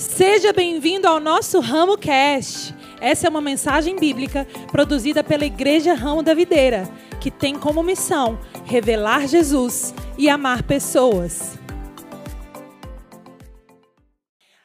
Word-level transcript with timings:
Seja 0.00 0.50
bem-vindo 0.50 1.06
ao 1.06 1.20
nosso 1.20 1.60
Ramo 1.60 1.98
Cast. 1.98 2.74
Essa 3.02 3.26
é 3.26 3.30
uma 3.30 3.42
mensagem 3.42 3.96
bíblica 3.96 4.46
produzida 4.72 5.22
pela 5.22 5.44
Igreja 5.44 5.92
Ramo 5.92 6.22
da 6.22 6.32
Videira, 6.32 6.84
que 7.20 7.30
tem 7.30 7.58
como 7.58 7.82
missão 7.82 8.40
revelar 8.64 9.28
Jesus 9.28 9.92
e 10.16 10.30
amar 10.30 10.62
pessoas. 10.62 11.58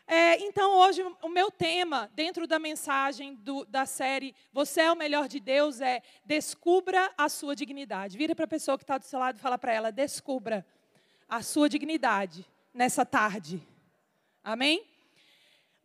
É, 0.07 0.39
então, 0.39 0.77
hoje, 0.77 1.05
o 1.21 1.27
meu 1.27 1.51
tema, 1.51 2.09
dentro 2.15 2.47
da 2.47 2.57
mensagem 2.57 3.35
do, 3.35 3.65
da 3.65 3.85
série 3.85 4.33
Você 4.53 4.83
é 4.83 4.91
o 4.91 4.95
Melhor 4.95 5.27
de 5.27 5.41
Deus, 5.41 5.81
é 5.81 6.01
Descubra 6.23 7.11
a 7.17 7.27
Sua 7.27 7.53
Dignidade. 7.57 8.17
Vira 8.17 8.33
para 8.33 8.45
a 8.45 8.47
pessoa 8.47 8.77
que 8.77 8.85
está 8.85 8.97
do 8.97 9.03
seu 9.03 9.19
lado 9.19 9.35
e 9.35 9.41
fala 9.41 9.57
para 9.57 9.73
ela: 9.73 9.91
Descubra 9.91 10.65
a 11.27 11.41
sua 11.41 11.67
dignidade 11.67 12.45
nessa 12.73 13.05
tarde. 13.05 13.61
Amém? 14.41 14.94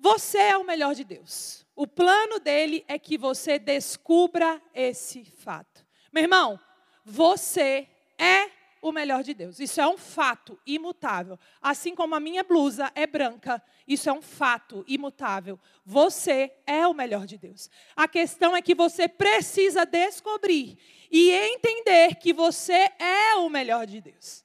Você 0.01 0.39
é 0.39 0.57
o 0.57 0.65
melhor 0.65 0.95
de 0.95 1.05
Deus. 1.05 1.67
O 1.77 1.87
plano 1.87 2.41
dele 2.41 2.85
é 2.89 2.99
que 2.99 3.19
você 3.19 3.59
descubra 3.59 4.61
esse 4.75 5.25
fato. 5.25 5.87
Meu 6.11 6.25
irmão, 6.25 6.59
você 7.05 7.87
é 8.19 8.51
o 8.83 8.93
melhor 8.93 9.23
de 9.23 9.35
Deus. 9.35 9.61
Isso 9.61 9.79
é 9.79 9.87
um 9.87 9.99
fato 9.99 10.59
imutável. 10.67 11.39
Assim 11.61 11.95
como 11.95 12.15
a 12.15 12.21
minha 12.21 12.43
blusa 12.43 12.91
é 12.95 13.07
branca, 13.07 13.63
isso 13.87 14.09
é 14.09 14.13
um 14.13 14.23
fato 14.23 14.83
imutável. 14.89 15.61
Você 15.85 16.51
é 16.67 16.87
o 16.87 16.95
melhor 16.95 17.27
de 17.27 17.37
Deus. 17.37 17.69
A 17.95 18.09
questão 18.09 18.57
é 18.57 18.63
que 18.63 18.75
você 18.75 19.07
precisa 19.07 19.85
descobrir 19.85 20.79
e 21.11 21.31
entender 21.31 22.15
que 22.17 22.33
você 22.33 22.91
é 22.99 23.35
o 23.35 23.51
melhor 23.51 23.87
de 23.87 24.01
Deus. 24.01 24.45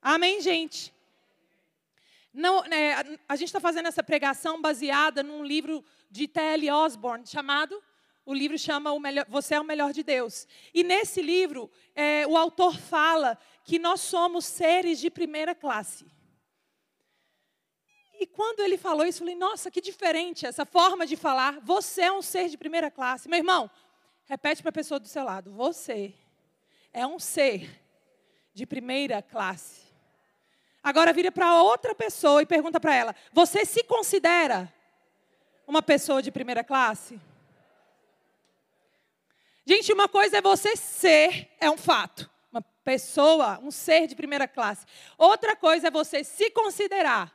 Amém, 0.00 0.40
gente? 0.40 0.91
Não, 2.32 2.62
né, 2.64 3.18
a 3.28 3.36
gente 3.36 3.48
está 3.48 3.60
fazendo 3.60 3.88
essa 3.88 4.02
pregação 4.02 4.60
baseada 4.60 5.22
num 5.22 5.44
livro 5.44 5.84
de 6.10 6.26
T.L. 6.26 6.70
Osborne 6.70 7.26
chamado 7.26 7.82
o 8.24 8.32
livro 8.32 8.56
chama 8.56 8.92
o 8.92 9.00
melhor, 9.00 9.26
Você 9.28 9.54
é 9.54 9.60
o 9.60 9.64
Melhor 9.64 9.92
de 9.92 10.02
Deus. 10.02 10.46
E 10.72 10.84
nesse 10.84 11.20
livro, 11.20 11.70
é, 11.94 12.26
o 12.26 12.36
autor 12.36 12.78
fala 12.78 13.36
que 13.64 13.78
nós 13.78 14.00
somos 14.00 14.44
seres 14.44 15.00
de 15.00 15.10
primeira 15.10 15.54
classe. 15.54 16.06
E 18.20 18.26
quando 18.26 18.60
ele 18.60 18.78
falou 18.78 19.04
isso, 19.04 19.18
eu 19.18 19.26
falei, 19.26 19.34
nossa, 19.34 19.70
que 19.70 19.80
diferente 19.80 20.46
essa 20.46 20.64
forma 20.64 21.04
de 21.04 21.16
falar. 21.16 21.58
Você 21.60 22.02
é 22.02 22.12
um 22.12 22.22
ser 22.22 22.48
de 22.48 22.56
primeira 22.56 22.90
classe. 22.90 23.28
Meu 23.28 23.38
irmão, 23.38 23.68
repete 24.24 24.62
para 24.62 24.70
a 24.70 24.72
pessoa 24.72 25.00
do 25.00 25.08
seu 25.08 25.24
lado. 25.24 25.50
Você 25.50 26.14
é 26.92 27.04
um 27.04 27.18
ser 27.18 27.82
de 28.54 28.64
primeira 28.64 29.20
classe. 29.20 29.81
Agora 30.82 31.12
vira 31.12 31.30
para 31.30 31.62
outra 31.62 31.94
pessoa 31.94 32.42
e 32.42 32.46
pergunta 32.46 32.80
para 32.80 32.94
ela: 32.94 33.14
Você 33.32 33.64
se 33.64 33.84
considera 33.84 34.72
uma 35.66 35.80
pessoa 35.80 36.20
de 36.20 36.32
primeira 36.32 36.64
classe? 36.64 37.20
Gente, 39.64 39.92
uma 39.92 40.08
coisa 40.08 40.38
é 40.38 40.42
você 40.42 40.76
ser, 40.76 41.48
é 41.60 41.70
um 41.70 41.76
fato. 41.76 42.28
Uma 42.50 42.62
pessoa, 42.84 43.60
um 43.62 43.70
ser 43.70 44.08
de 44.08 44.16
primeira 44.16 44.48
classe. 44.48 44.84
Outra 45.16 45.54
coisa 45.54 45.86
é 45.86 45.90
você 45.90 46.24
se 46.24 46.50
considerar, 46.50 47.32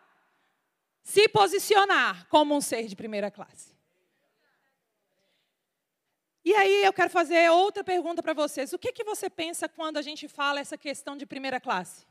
se 1.02 1.30
posicionar 1.30 2.28
como 2.28 2.54
um 2.54 2.60
ser 2.60 2.88
de 2.88 2.96
primeira 2.96 3.32
classe. 3.32 3.76
E 6.44 6.54
aí 6.54 6.84
eu 6.84 6.94
quero 6.94 7.10
fazer 7.10 7.50
outra 7.50 7.84
pergunta 7.84 8.22
para 8.22 8.34
vocês. 8.34 8.74
O 8.74 8.80
que, 8.80 8.92
que 8.92 9.04
você 9.04 9.30
pensa 9.30 9.68
quando 9.68 9.98
a 9.98 10.02
gente 10.02 10.28
fala 10.28 10.60
essa 10.60 10.78
questão 10.78 11.16
de 11.16 11.26
primeira 11.26 11.60
classe? 11.60 12.06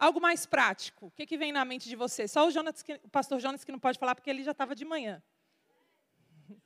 Algo 0.00 0.18
mais 0.18 0.46
prático. 0.46 1.08
O 1.08 1.10
que, 1.10 1.26
que 1.26 1.36
vem 1.36 1.52
na 1.52 1.62
mente 1.62 1.86
de 1.86 1.94
você? 1.94 2.26
Só 2.26 2.46
o, 2.46 2.50
Jonas, 2.50 2.82
o 3.04 3.08
pastor 3.10 3.38
Jonas 3.38 3.62
que 3.62 3.70
não 3.70 3.78
pode 3.78 3.98
falar 3.98 4.14
porque 4.14 4.30
ele 4.30 4.42
já 4.42 4.52
estava 4.52 4.74
de 4.74 4.82
manhã. 4.82 5.22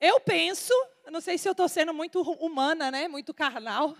Eu 0.00 0.20
penso, 0.20 0.72
não 1.10 1.20
sei 1.20 1.36
se 1.36 1.48
eu 1.48 1.50
estou 1.50 1.68
sendo 1.68 1.92
muito 1.92 2.22
humana, 2.22 2.88
né, 2.88 3.08
muito 3.08 3.34
carnal, 3.34 3.96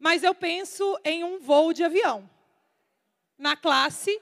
mas 0.00 0.24
eu 0.24 0.34
penso 0.34 0.98
em 1.04 1.22
um 1.22 1.38
voo 1.38 1.72
de 1.72 1.84
avião. 1.84 2.28
Na 3.38 3.54
classe, 3.54 4.20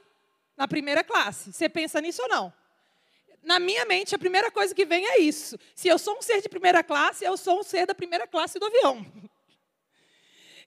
na 0.54 0.68
primeira 0.68 1.02
classe. 1.02 1.54
Você 1.54 1.70
pensa 1.70 2.02
nisso 2.02 2.20
ou 2.20 2.28
não? 2.28 2.52
Na 3.42 3.58
minha 3.58 3.86
mente, 3.86 4.14
a 4.14 4.18
primeira 4.18 4.50
coisa 4.50 4.74
que 4.74 4.84
vem 4.84 5.06
é 5.06 5.20
isso. 5.20 5.58
Se 5.74 5.88
eu 5.88 5.98
sou 5.98 6.18
um 6.18 6.20
ser 6.20 6.42
de 6.42 6.50
primeira 6.50 6.84
classe, 6.84 7.24
eu 7.24 7.38
sou 7.38 7.60
um 7.60 7.62
ser 7.62 7.86
da 7.86 7.94
primeira 7.94 8.26
classe 8.26 8.58
do 8.58 8.66
avião. 8.66 9.06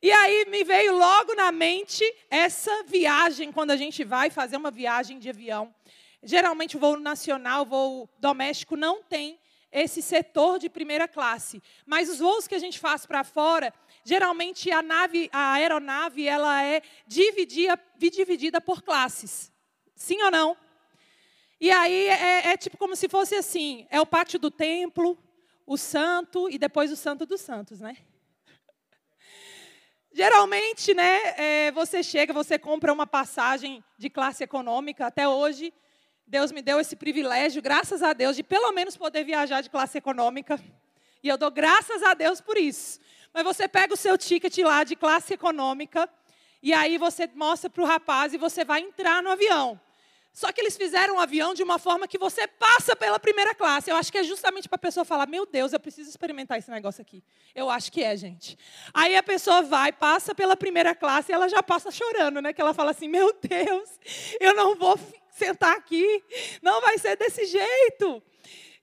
E 0.03 0.12
aí 0.12 0.44
me 0.50 0.66
veio 0.66 0.97
logo 0.97 1.34
na 1.34 1.50
mente 1.50 2.03
essa 2.30 2.84
viagem, 2.84 3.53
quando 3.53 3.72
a 3.72 3.78
gente 3.78 4.03
vai 4.03 4.30
fazer 4.30 4.58
uma 4.58 4.69
viagem 4.69 5.18
de 5.18 5.30
avião. 5.30 5.74
Geralmente 6.22 6.75
o 6.75 6.80
voo 6.81 7.00
nacional, 7.00 7.66
voo 7.66 8.09
doméstico, 8.19 8.75
não 8.75 9.02
tem 9.02 9.40
esse 9.72 10.02
setor 10.02 10.59
de 10.59 10.69
primeira 10.69 11.08
classe. 11.08 11.63
Mas 11.86 12.09
os 12.09 12.19
voos 12.19 12.50
que 12.50 12.53
a 12.53 12.59
gente 12.59 12.80
faz 12.80 13.06
para 13.06 13.24
fora, 13.24 13.74
geralmente 14.03 14.69
a 14.72 14.81
nave, 14.81 15.30
a 15.31 15.53
aeronave, 15.53 16.28
ela 16.28 16.62
é 16.62 16.81
dividida, 17.08 17.80
dividida 17.97 18.59
por 18.59 18.81
classes. 18.81 19.53
Sim 19.96 20.22
ou 20.22 20.30
não? 20.30 20.58
E 21.62 21.72
aí 21.72 22.09
é, 22.09 22.47
é 22.50 22.58
tipo 22.58 22.75
como 22.75 22.94
se 22.97 23.08
fosse 23.08 23.36
assim: 23.36 23.88
é 23.90 24.02
o 24.02 24.06
pátio 24.06 24.38
do 24.38 24.52
templo, 24.52 25.18
o 25.66 25.78
santo 25.78 26.50
e 26.50 26.58
depois 26.58 26.92
o 26.92 26.97
santo 26.97 27.25
dos 27.25 27.40
santos, 27.40 27.80
né? 27.80 27.96
Geralmente, 30.16 30.94
né, 30.94 31.34
é, 31.38 31.72
você 31.72 32.03
chega, 32.03 32.31
você 32.31 32.59
compra 32.59 32.94
uma 32.94 33.07
passagem 33.07 33.84
de 33.97 34.12
classe 34.12 34.44
econômica. 34.44 35.07
Até 35.07 35.28
hoje, 35.28 35.74
Deus 36.28 36.51
me 36.51 36.62
deu 36.62 36.79
esse 36.79 36.96
privilégio, 36.96 37.63
graças 37.63 38.03
a 38.03 38.13
Deus, 38.13 38.35
de 38.35 38.44
pelo 38.44 38.72
menos 38.72 38.96
poder 38.96 39.24
viajar 39.24 39.62
de 39.62 39.72
classe 39.72 39.97
econômica. 39.97 40.59
E 41.24 41.28
eu 41.28 41.35
dou 41.35 41.50
graças 41.50 42.03
a 42.03 42.13
Deus 42.13 42.40
por 42.40 42.57
isso. 42.57 43.00
Mas 43.34 43.44
você 43.44 43.68
pega 43.68 43.96
o 43.96 43.97
seu 43.97 44.16
ticket 44.16 44.56
lá 44.59 44.84
de 44.84 44.96
classe 44.96 45.34
econômica, 45.34 46.07
e 46.62 46.74
aí 46.74 47.00
você 47.00 47.28
mostra 47.34 47.68
para 47.68 47.81
o 47.81 47.88
rapaz 47.88 48.35
e 48.35 48.38
você 48.38 48.63
vai 48.63 48.81
entrar 48.81 49.24
no 49.24 49.31
avião. 49.31 49.81
Só 50.34 50.52
que 50.52 50.60
eles 50.60 50.76
fizeram 50.76 51.16
um 51.16 51.20
avião 51.20 51.54
de 51.54 51.62
uma 51.62 51.78
forma 51.78 52.08
que 52.08 52.18
você 52.18 52.48
passa 52.48 52.96
pela 52.96 53.20
primeira 53.20 53.54
classe. 53.54 53.92
Eu 53.92 53.96
acho 53.96 54.12
que 54.12 54.18
é 54.18 54.24
justamente 54.24 54.68
para 54.68 54.78
a 54.78 54.80
pessoa 54.80 55.06
falar: 55.06 55.28
Meu 55.28 55.46
Deus, 55.46 55.74
eu 55.74 55.80
preciso 55.80 56.10
experimentar 56.10 56.58
esse 56.58 56.72
negócio 56.72 57.04
aqui. 57.04 57.24
Eu 57.54 57.70
acho 57.70 57.92
que 57.92 58.04
é, 58.04 58.18
gente. 58.18 58.58
Aí 58.92 59.16
a 59.16 59.22
pessoa 59.22 59.62
vai, 59.62 59.92
passa 59.92 60.34
pela 60.34 60.58
primeira 60.58 60.96
classe 60.96 61.32
e 61.32 61.36
ela 61.36 61.48
já 61.48 61.62
passa 61.62 61.92
chorando, 61.92 62.42
né? 62.42 62.52
Que 62.52 62.60
ela 62.60 62.74
fala 62.74 62.90
assim: 62.90 63.08
Meu 63.08 63.32
Deus, 63.32 63.90
eu 64.40 64.56
não 64.56 64.76
vou 64.76 65.00
sentar 65.30 65.78
aqui. 65.78 66.24
Não 66.64 66.82
vai 66.82 66.98
ser 66.98 67.16
desse 67.16 67.46
jeito. 67.46 68.24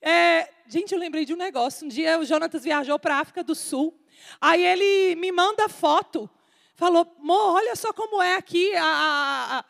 É, 0.00 0.48
gente, 0.68 0.94
eu 0.94 1.00
lembrei 1.00 1.24
de 1.24 1.34
um 1.34 1.36
negócio. 1.36 1.84
Um 1.84 1.88
dia 1.88 2.16
o 2.16 2.24
Jonatas 2.24 2.62
viajou 2.62 2.96
para 2.96 3.16
a 3.16 3.20
África 3.20 3.42
do 3.42 3.56
Sul. 3.56 4.00
Aí 4.40 4.64
ele 4.64 5.16
me 5.16 5.32
manda 5.32 5.68
foto. 5.68 6.30
Falou: 6.76 7.12
Mo, 7.18 7.54
olha 7.54 7.74
só 7.74 7.92
como 7.92 8.22
é 8.22 8.36
aqui 8.36 8.72
a, 8.76 8.84
a, 8.84 9.58
a 9.58 9.64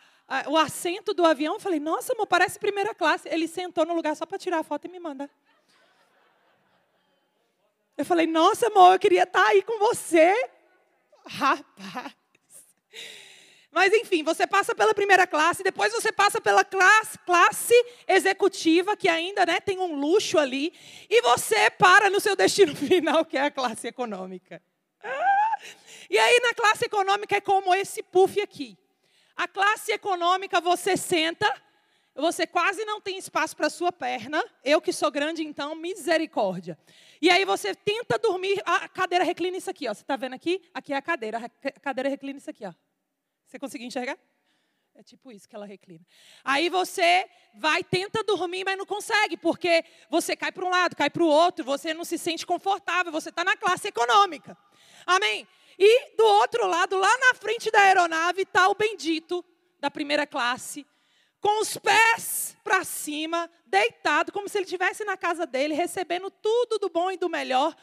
o 0.47 0.57
assento 0.57 1.13
do 1.13 1.25
avião, 1.25 1.55
eu 1.55 1.61
falei, 1.61 1.81
nossa, 1.81 2.13
amor, 2.13 2.27
parece 2.27 2.59
primeira 2.59 2.95
classe. 2.95 3.29
Ele 3.29 3.49
sentou 3.49 3.85
no 3.85 3.95
lugar 3.95 4.15
só 4.15 4.25
para 4.25 4.39
tirar 4.39 4.61
a 4.61 4.63
foto 4.63 4.87
e 4.87 4.89
me 4.91 5.01
manda. 5.01 5.29
Eu 7.97 8.05
falei, 8.05 8.27
nossa, 8.27 8.69
amor, 8.69 8.95
eu 8.95 8.99
queria 8.99 9.25
estar 9.25 9.43
tá 9.43 9.49
aí 9.49 9.63
com 9.63 9.79
você. 9.79 10.33
Rapaz. 11.27 12.15
Mas 13.73 13.93
enfim, 13.93 14.23
você 14.23 14.47
passa 14.47 14.75
pela 14.75 14.93
primeira 14.93 15.27
classe, 15.27 15.63
depois 15.63 15.93
você 15.93 16.11
passa 16.11 16.41
pela 16.41 16.65
classe, 16.65 17.19
classe 17.21 17.75
executiva, 18.07 18.97
que 18.97 19.09
ainda 19.09 19.47
né, 19.47 19.61
tem 19.61 19.79
um 19.79 19.95
luxo 19.95 20.39
ali, 20.39 20.73
e 21.09 21.23
você 21.23 21.71
para 21.71 22.11
no 22.11 22.19
seu 22.21 22.35
destino 22.35 22.75
final, 22.77 23.25
que 23.25 23.37
é 23.37 23.43
a 23.43 23.51
classe 23.51 23.87
econômica. 23.87 24.61
Ah! 25.03 25.59
E 26.09 26.19
aí 26.19 26.41
na 26.41 26.53
classe 26.53 26.87
econômica 26.87 27.37
é 27.37 27.41
como 27.41 27.73
esse 27.73 28.03
puff 28.03 28.41
aqui. 28.41 28.77
A 29.41 29.49
classe 29.49 29.91
econômica 29.91 30.61
você 30.61 30.99
senta, 30.99 31.51
você 32.15 32.47
quase 32.47 32.85
não 32.85 33.01
tem 33.01 33.17
espaço 33.17 33.57
para 33.57 33.71
sua 33.71 33.91
perna. 33.91 34.45
Eu 34.63 34.83
que 34.83 34.93
sou 34.93 35.11
grande, 35.11 35.43
então, 35.43 35.75
misericórdia. 35.75 36.79
E 37.23 37.31
aí 37.31 37.47
você 37.47 37.75
tenta 37.75 38.19
dormir, 38.19 38.61
a 38.67 38.87
cadeira 38.87 39.25
reclina 39.25 39.57
isso 39.57 39.71
aqui, 39.71 39.89
ó. 39.89 39.95
Você 39.95 40.03
está 40.03 40.15
vendo 40.15 40.35
aqui? 40.35 40.61
Aqui 40.75 40.93
é 40.93 40.97
a 40.97 41.01
cadeira. 41.01 41.39
A 41.39 41.81
cadeira 41.81 42.11
reclina 42.11 42.37
isso 42.37 42.51
aqui, 42.51 42.67
ó. 42.67 42.75
Você 43.47 43.59
conseguiu 43.59 43.87
enxergar? 43.87 44.19
É 44.95 45.03
tipo 45.03 45.33
isso 45.33 45.49
que 45.49 45.57
ela 45.57 45.65
reclina. 45.65 46.05
Aí 46.45 46.69
você 46.69 47.27
vai, 47.55 47.83
tenta 47.83 48.23
dormir, 48.23 48.65
mas 48.65 48.77
não 48.77 48.85
consegue, 48.85 49.39
porque 49.39 49.83
você 50.11 50.37
cai 50.37 50.53
para 50.53 50.67
um 50.67 50.69
lado, 50.69 50.95
cai 50.95 51.09
para 51.09 51.23
o 51.23 51.27
outro, 51.27 51.65
você 51.65 51.95
não 51.95 52.05
se 52.05 52.19
sente 52.19 52.45
confortável, 52.45 53.11
você 53.11 53.31
está 53.31 53.43
na 53.43 53.57
classe 53.57 53.89
econômica. 53.89 54.55
Amém? 55.07 55.49
E 55.79 56.17
do 56.17 56.25
outro 56.25 56.67
lado, 56.67 56.97
lá 56.97 57.19
na 57.19 57.35
frente 57.35 57.71
da 57.71 57.81
aeronave, 57.81 58.43
está 58.43 58.69
o 58.69 58.75
bendito 58.75 59.45
da 59.79 59.91
primeira 59.91 60.27
classe, 60.27 60.87
com 61.41 61.61
os 61.61 61.77
pés 61.79 62.57
para 62.63 62.85
cima, 62.85 63.51
deitado, 63.67 64.31
como 64.31 64.49
se 64.49 64.59
ele 64.59 64.65
estivesse 64.65 65.05
na 65.05 65.17
casa 65.17 65.47
dele, 65.47 65.75
recebendo 65.75 66.31
tudo 66.31 66.79
do 66.79 66.91
bom 66.91 67.11
e 67.11 67.17
do 67.17 67.31
melhor. 67.31 67.75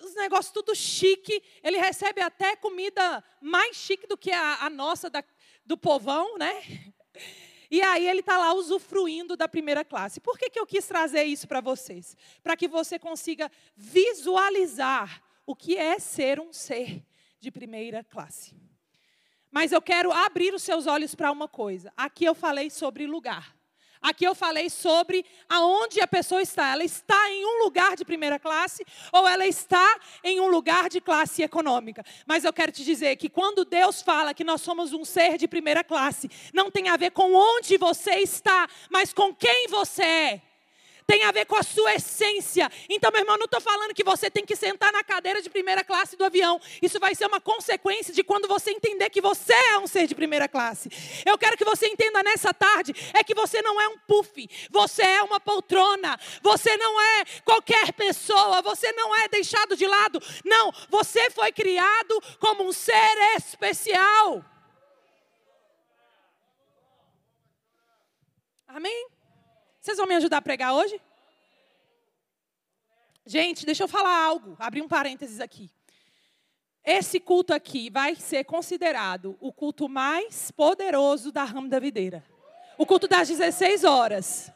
Os 0.00 0.14
negócios 0.14 0.52
tudo 0.52 0.74
chique. 0.76 1.42
Ele 1.62 1.76
recebe 1.76 2.20
até 2.20 2.54
comida 2.54 3.22
mais 3.40 3.76
chique 3.76 4.06
do 4.06 4.16
que 4.16 4.30
a, 4.30 4.64
a 4.64 4.70
nossa, 4.70 5.10
da, 5.10 5.24
do 5.66 5.76
povão, 5.76 6.38
né? 6.38 6.62
E 7.70 7.82
aí 7.82 8.08
ele 8.08 8.20
está 8.20 8.38
lá 8.38 8.54
usufruindo 8.54 9.36
da 9.36 9.48
primeira 9.48 9.84
classe. 9.84 10.20
Por 10.20 10.38
que, 10.38 10.48
que 10.48 10.58
eu 10.58 10.66
quis 10.66 10.86
trazer 10.86 11.24
isso 11.24 11.46
para 11.46 11.60
vocês? 11.60 12.16
Para 12.42 12.56
que 12.56 12.66
você 12.66 12.98
consiga 12.98 13.50
visualizar 13.76 15.22
o 15.48 15.56
que 15.56 15.78
é 15.78 15.98
ser 15.98 16.38
um 16.38 16.52
ser 16.52 17.02
de 17.40 17.50
primeira 17.50 18.04
classe. 18.04 18.54
Mas 19.50 19.72
eu 19.72 19.80
quero 19.80 20.12
abrir 20.12 20.52
os 20.52 20.62
seus 20.62 20.86
olhos 20.86 21.14
para 21.14 21.32
uma 21.32 21.48
coisa. 21.48 21.90
Aqui 21.96 22.26
eu 22.26 22.34
falei 22.34 22.68
sobre 22.68 23.06
lugar. 23.06 23.56
Aqui 23.98 24.26
eu 24.26 24.34
falei 24.34 24.68
sobre 24.68 25.24
aonde 25.48 26.02
a 26.02 26.06
pessoa 26.06 26.42
está. 26.42 26.72
Ela 26.72 26.84
está 26.84 27.30
em 27.30 27.46
um 27.46 27.64
lugar 27.64 27.96
de 27.96 28.04
primeira 28.04 28.38
classe 28.38 28.84
ou 29.10 29.26
ela 29.26 29.46
está 29.46 29.98
em 30.22 30.38
um 30.38 30.48
lugar 30.48 30.90
de 30.90 31.00
classe 31.00 31.42
econômica. 31.42 32.04
Mas 32.26 32.44
eu 32.44 32.52
quero 32.52 32.70
te 32.70 32.84
dizer 32.84 33.16
que 33.16 33.30
quando 33.30 33.64
Deus 33.64 34.02
fala 34.02 34.34
que 34.34 34.44
nós 34.44 34.60
somos 34.60 34.92
um 34.92 35.02
ser 35.02 35.38
de 35.38 35.48
primeira 35.48 35.82
classe, 35.82 36.30
não 36.52 36.70
tem 36.70 36.90
a 36.90 36.96
ver 36.98 37.12
com 37.12 37.32
onde 37.32 37.78
você 37.78 38.16
está, 38.16 38.68
mas 38.90 39.14
com 39.14 39.34
quem 39.34 39.66
você 39.68 40.02
é 40.02 40.42
tem 41.08 41.24
a 41.24 41.32
ver 41.32 41.46
com 41.46 41.56
a 41.56 41.62
sua 41.62 41.94
essência. 41.94 42.70
Então, 42.86 43.10
meu 43.10 43.22
irmão, 43.22 43.38
não 43.38 43.46
estou 43.46 43.62
falando 43.62 43.94
que 43.94 44.04
você 44.04 44.30
tem 44.30 44.44
que 44.44 44.54
sentar 44.54 44.92
na 44.92 45.02
cadeira 45.02 45.40
de 45.40 45.48
primeira 45.48 45.82
classe 45.82 46.16
do 46.16 46.22
avião. 46.22 46.60
Isso 46.82 47.00
vai 47.00 47.14
ser 47.14 47.24
uma 47.24 47.40
consequência 47.40 48.12
de 48.12 48.22
quando 48.22 48.46
você 48.46 48.72
entender 48.72 49.08
que 49.08 49.22
você 49.22 49.54
é 49.54 49.78
um 49.78 49.86
ser 49.86 50.06
de 50.06 50.14
primeira 50.14 50.46
classe. 50.46 50.90
Eu 51.24 51.38
quero 51.38 51.56
que 51.56 51.64
você 51.64 51.86
entenda 51.88 52.22
nessa 52.22 52.52
tarde 52.52 52.94
é 53.14 53.24
que 53.24 53.34
você 53.34 53.62
não 53.62 53.80
é 53.80 53.88
um 53.88 53.96
puff, 54.00 54.46
você 54.70 55.00
é 55.00 55.22
uma 55.22 55.40
poltrona, 55.40 56.20
você 56.42 56.76
não 56.76 57.00
é 57.00 57.24
qualquer 57.42 57.90
pessoa, 57.94 58.60
você 58.60 58.92
não 58.92 59.16
é 59.16 59.28
deixado 59.28 59.74
de 59.78 59.86
lado. 59.86 60.20
Não, 60.44 60.70
você 60.90 61.30
foi 61.30 61.50
criado 61.52 62.22
como 62.38 62.64
um 62.64 62.72
ser 62.72 63.16
especial. 63.34 64.44
Amém? 68.66 69.17
Vocês 69.88 69.96
vão 69.96 70.06
me 70.06 70.16
ajudar 70.16 70.36
a 70.36 70.42
pregar 70.42 70.74
hoje? 70.74 71.00
Gente, 73.24 73.64
deixa 73.64 73.84
eu 73.84 73.88
falar 73.88 74.22
algo, 74.22 74.54
abrir 74.58 74.82
um 74.82 74.86
parênteses 74.86 75.40
aqui. 75.40 75.70
Esse 76.84 77.18
culto 77.18 77.54
aqui 77.54 77.88
vai 77.88 78.14
ser 78.14 78.44
considerado 78.44 79.38
o 79.40 79.50
culto 79.50 79.88
mais 79.88 80.50
poderoso 80.50 81.32
da 81.32 81.42
rama 81.42 81.70
da 81.70 81.78
videira. 81.78 82.22
O 82.76 82.84
culto 82.84 83.08
das 83.08 83.28
16 83.28 83.82
horas. 83.84 84.52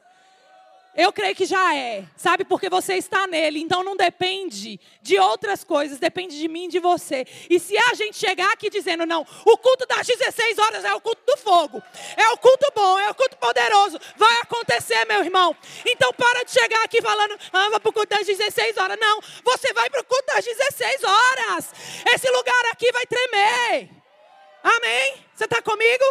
Eu 0.95 1.11
creio 1.11 1.35
que 1.35 1.47
já 1.47 1.75
é, 1.75 2.05
sabe? 2.17 2.45
Porque 2.45 2.69
você 2.69 2.95
está 2.95 3.27
nele, 3.27 3.61
então 3.61 3.83
não 3.83 3.97
depende 3.97 4.79
de 5.01 5.19
outras 5.19 5.65
coisas, 5.65 5.99
depende 5.99 6.39
de 6.39 6.47
mim 6.49 6.67
e 6.67 6.69
de 6.69 6.79
você. 6.81 7.27
E 7.49 7.59
se 7.59 7.75
a 7.79 7.95
gente 7.95 8.19
chegar 8.19 8.53
aqui 8.53 8.69
dizendo, 8.69 9.07
não, 9.07 9.27
o 9.47 9.57
culto 9.57 9.87
das 9.87 10.07
16 10.07 10.59
horas 10.59 10.85
é 10.85 10.93
o 10.93 11.01
culto 11.01 11.23
do 11.25 11.39
fogo, 11.39 11.83
é 12.15 12.29
o 12.29 12.37
culto 12.37 12.71
bom, 12.75 12.99
é 12.99 13.09
o 13.09 13.15
culto 13.15 13.39
poderoso, 13.39 13.99
vai 14.17 14.37
acontecer, 14.43 15.07
meu 15.07 15.25
irmão. 15.25 15.57
Então 15.87 16.13
para 16.13 16.45
de 16.45 16.51
chegar 16.51 16.85
aqui 16.85 17.01
falando, 17.01 17.39
ah, 17.55 17.71
vou 17.71 17.81
para 17.81 17.89
o 17.89 17.93
culto 17.93 18.15
das 18.15 18.27
16 18.27 18.77
horas. 18.77 18.99
Não, 19.01 19.19
você 19.43 19.73
vai 19.73 19.89
para 19.89 20.03
o 20.03 20.05
culto 20.05 20.27
das 20.27 20.45
16 20.45 21.05
horas. 21.05 21.73
Esse 22.15 22.31
lugar 22.31 22.67
aqui 22.71 22.93
vai 22.93 23.07
tremer. 23.07 23.89
Amém? 24.63 25.25
Você 25.35 25.45
está 25.45 25.63
comigo? 25.63 26.05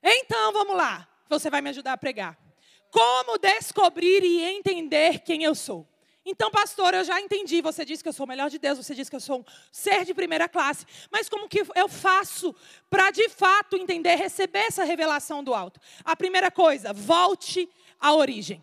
Então 0.00 0.52
vamos 0.52 0.76
lá, 0.76 1.08
você 1.28 1.50
vai 1.50 1.60
me 1.60 1.70
ajudar 1.70 1.94
a 1.94 1.98
pregar. 1.98 2.47
Como 2.90 3.38
descobrir 3.38 4.22
e 4.22 4.42
entender 4.44 5.20
quem 5.20 5.44
eu 5.44 5.54
sou? 5.54 5.86
Então, 6.30 6.50
pastor, 6.50 6.92
eu 6.92 7.04
já 7.04 7.18
entendi. 7.20 7.62
Você 7.62 7.84
disse 7.84 8.02
que 8.02 8.08
eu 8.08 8.12
sou 8.12 8.26
o 8.26 8.28
melhor 8.28 8.50
de 8.50 8.58
Deus, 8.58 8.76
você 8.76 8.94
disse 8.94 9.08
que 9.08 9.16
eu 9.16 9.20
sou 9.20 9.40
um 9.40 9.44
ser 9.72 10.04
de 10.04 10.12
primeira 10.12 10.46
classe. 10.46 10.84
Mas 11.10 11.26
como 11.26 11.48
que 11.48 11.64
eu 11.74 11.88
faço 11.88 12.54
para 12.90 13.10
de 13.10 13.28
fato 13.30 13.76
entender, 13.76 14.14
receber 14.16 14.66
essa 14.66 14.84
revelação 14.84 15.42
do 15.42 15.54
alto? 15.54 15.80
A 16.04 16.14
primeira 16.14 16.50
coisa, 16.50 16.92
volte 16.92 17.66
à 17.98 18.12
origem. 18.12 18.62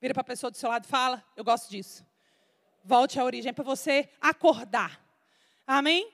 Vira 0.00 0.12
para 0.12 0.20
a 0.20 0.24
pessoa 0.24 0.50
do 0.50 0.56
seu 0.58 0.68
lado 0.68 0.84
e 0.84 0.88
fala: 0.88 1.24
Eu 1.34 1.44
gosto 1.44 1.70
disso. 1.70 2.04
Volte 2.84 3.18
à 3.18 3.24
origem, 3.24 3.50
é 3.50 3.52
para 3.52 3.64
você 3.64 4.08
acordar. 4.20 5.02
Amém? 5.66 6.10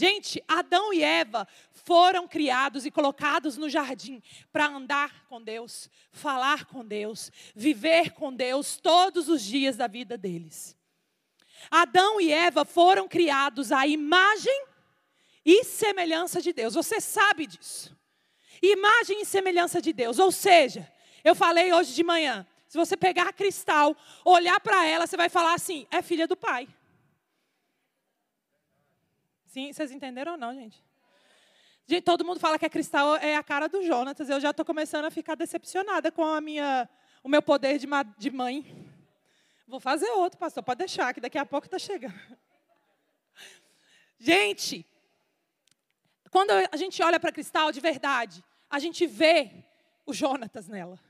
Gente, 0.00 0.40
Adão 0.46 0.94
e 0.94 1.02
Eva 1.02 1.44
foram 1.72 2.28
criados 2.28 2.86
e 2.86 2.90
colocados 2.90 3.56
no 3.56 3.68
jardim 3.68 4.22
para 4.52 4.68
andar 4.68 5.24
com 5.24 5.42
Deus, 5.42 5.90
falar 6.12 6.66
com 6.66 6.86
Deus, 6.86 7.32
viver 7.52 8.12
com 8.12 8.32
Deus 8.32 8.76
todos 8.76 9.28
os 9.28 9.42
dias 9.42 9.76
da 9.76 9.88
vida 9.88 10.16
deles. 10.16 10.76
Adão 11.68 12.20
e 12.20 12.30
Eva 12.30 12.64
foram 12.64 13.08
criados 13.08 13.72
à 13.72 13.88
imagem 13.88 14.66
e 15.44 15.64
semelhança 15.64 16.40
de 16.40 16.52
Deus. 16.52 16.74
Você 16.74 17.00
sabe 17.00 17.48
disso. 17.48 17.98
Imagem 18.62 19.22
e 19.22 19.26
semelhança 19.26 19.82
de 19.82 19.92
Deus. 19.92 20.20
Ou 20.20 20.30
seja, 20.30 20.88
eu 21.24 21.34
falei 21.34 21.72
hoje 21.72 21.92
de 21.92 22.04
manhã, 22.04 22.46
se 22.68 22.78
você 22.78 22.96
pegar 22.96 23.30
a 23.30 23.32
cristal, 23.32 23.96
olhar 24.24 24.60
para 24.60 24.86
ela, 24.86 25.08
você 25.08 25.16
vai 25.16 25.28
falar 25.28 25.54
assim: 25.54 25.88
é 25.90 26.00
filha 26.02 26.28
do 26.28 26.36
pai. 26.36 26.68
Sim, 29.48 29.72
vocês 29.72 29.90
entenderam 29.90 30.32
ou 30.32 30.38
não, 30.38 30.54
gente? 30.54 30.84
Gente, 31.86 32.04
todo 32.04 32.22
mundo 32.22 32.38
fala 32.38 32.58
que 32.58 32.66
a 32.66 32.70
Cristal 32.70 33.16
é 33.16 33.34
a 33.34 33.42
cara 33.42 33.66
do 33.66 33.82
Jonatas. 33.82 34.28
Eu 34.28 34.38
já 34.38 34.50
estou 34.50 34.62
começando 34.62 35.06
a 35.06 35.10
ficar 35.10 35.34
decepcionada 35.34 36.12
com 36.12 36.22
a 36.22 36.38
minha, 36.38 36.86
o 37.22 37.30
meu 37.30 37.40
poder 37.40 37.78
de, 37.78 37.86
de 38.18 38.30
mãe. 38.30 38.62
Vou 39.66 39.80
fazer 39.80 40.10
outro, 40.10 40.38
pastor. 40.38 40.62
Pode 40.62 40.80
deixar, 40.80 41.14
que 41.14 41.20
daqui 41.20 41.38
a 41.38 41.46
pouco 41.46 41.66
está 41.66 41.78
chegando. 41.78 42.14
Gente, 44.18 44.84
quando 46.30 46.50
a 46.50 46.76
gente 46.76 47.02
olha 47.02 47.18
para 47.18 47.32
Cristal 47.32 47.72
de 47.72 47.80
verdade, 47.80 48.44
a 48.68 48.78
gente 48.78 49.06
vê 49.06 49.50
o 50.04 50.12
Jonatas 50.12 50.68
nela. 50.68 51.00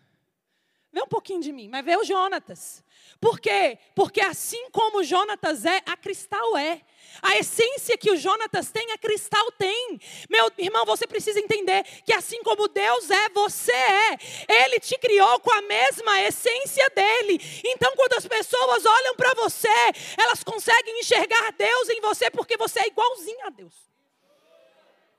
Vê 0.90 1.02
um 1.02 1.06
pouquinho 1.06 1.40
de 1.40 1.52
mim, 1.52 1.68
mas 1.68 1.84
vê 1.84 1.96
o 1.96 2.04
Jonatas. 2.04 2.82
Por 3.20 3.38
quê? 3.38 3.78
Porque 3.94 4.20
assim 4.20 4.70
como 4.70 4.98
o 4.98 5.04
Jonatas 5.04 5.64
é, 5.66 5.82
a 5.84 5.96
Cristal 5.96 6.56
é. 6.56 6.80
A 7.20 7.36
essência 7.36 7.98
que 7.98 8.10
o 8.10 8.16
Jonatas 8.16 8.70
tem, 8.70 8.90
a 8.92 8.98
Cristal 8.98 9.52
tem. 9.52 10.00
Meu 10.30 10.50
irmão, 10.56 10.86
você 10.86 11.06
precisa 11.06 11.40
entender 11.40 11.82
que 12.06 12.12
assim 12.12 12.42
como 12.42 12.68
Deus 12.68 13.10
é, 13.10 13.28
você 13.30 13.72
é. 13.72 14.18
Ele 14.64 14.80
te 14.80 14.96
criou 14.98 15.38
com 15.40 15.50
a 15.50 15.60
mesma 15.60 16.22
essência 16.22 16.88
dele. 16.90 17.38
Então, 17.64 17.94
quando 17.94 18.14
as 18.14 18.26
pessoas 18.26 18.86
olham 18.86 19.14
para 19.14 19.34
você, 19.34 19.68
elas 20.16 20.42
conseguem 20.42 21.00
enxergar 21.00 21.52
Deus 21.52 21.90
em 21.90 22.00
você 22.00 22.30
porque 22.30 22.56
você 22.56 22.80
é 22.80 22.86
igualzinho 22.86 23.46
a 23.46 23.50
Deus. 23.50 23.74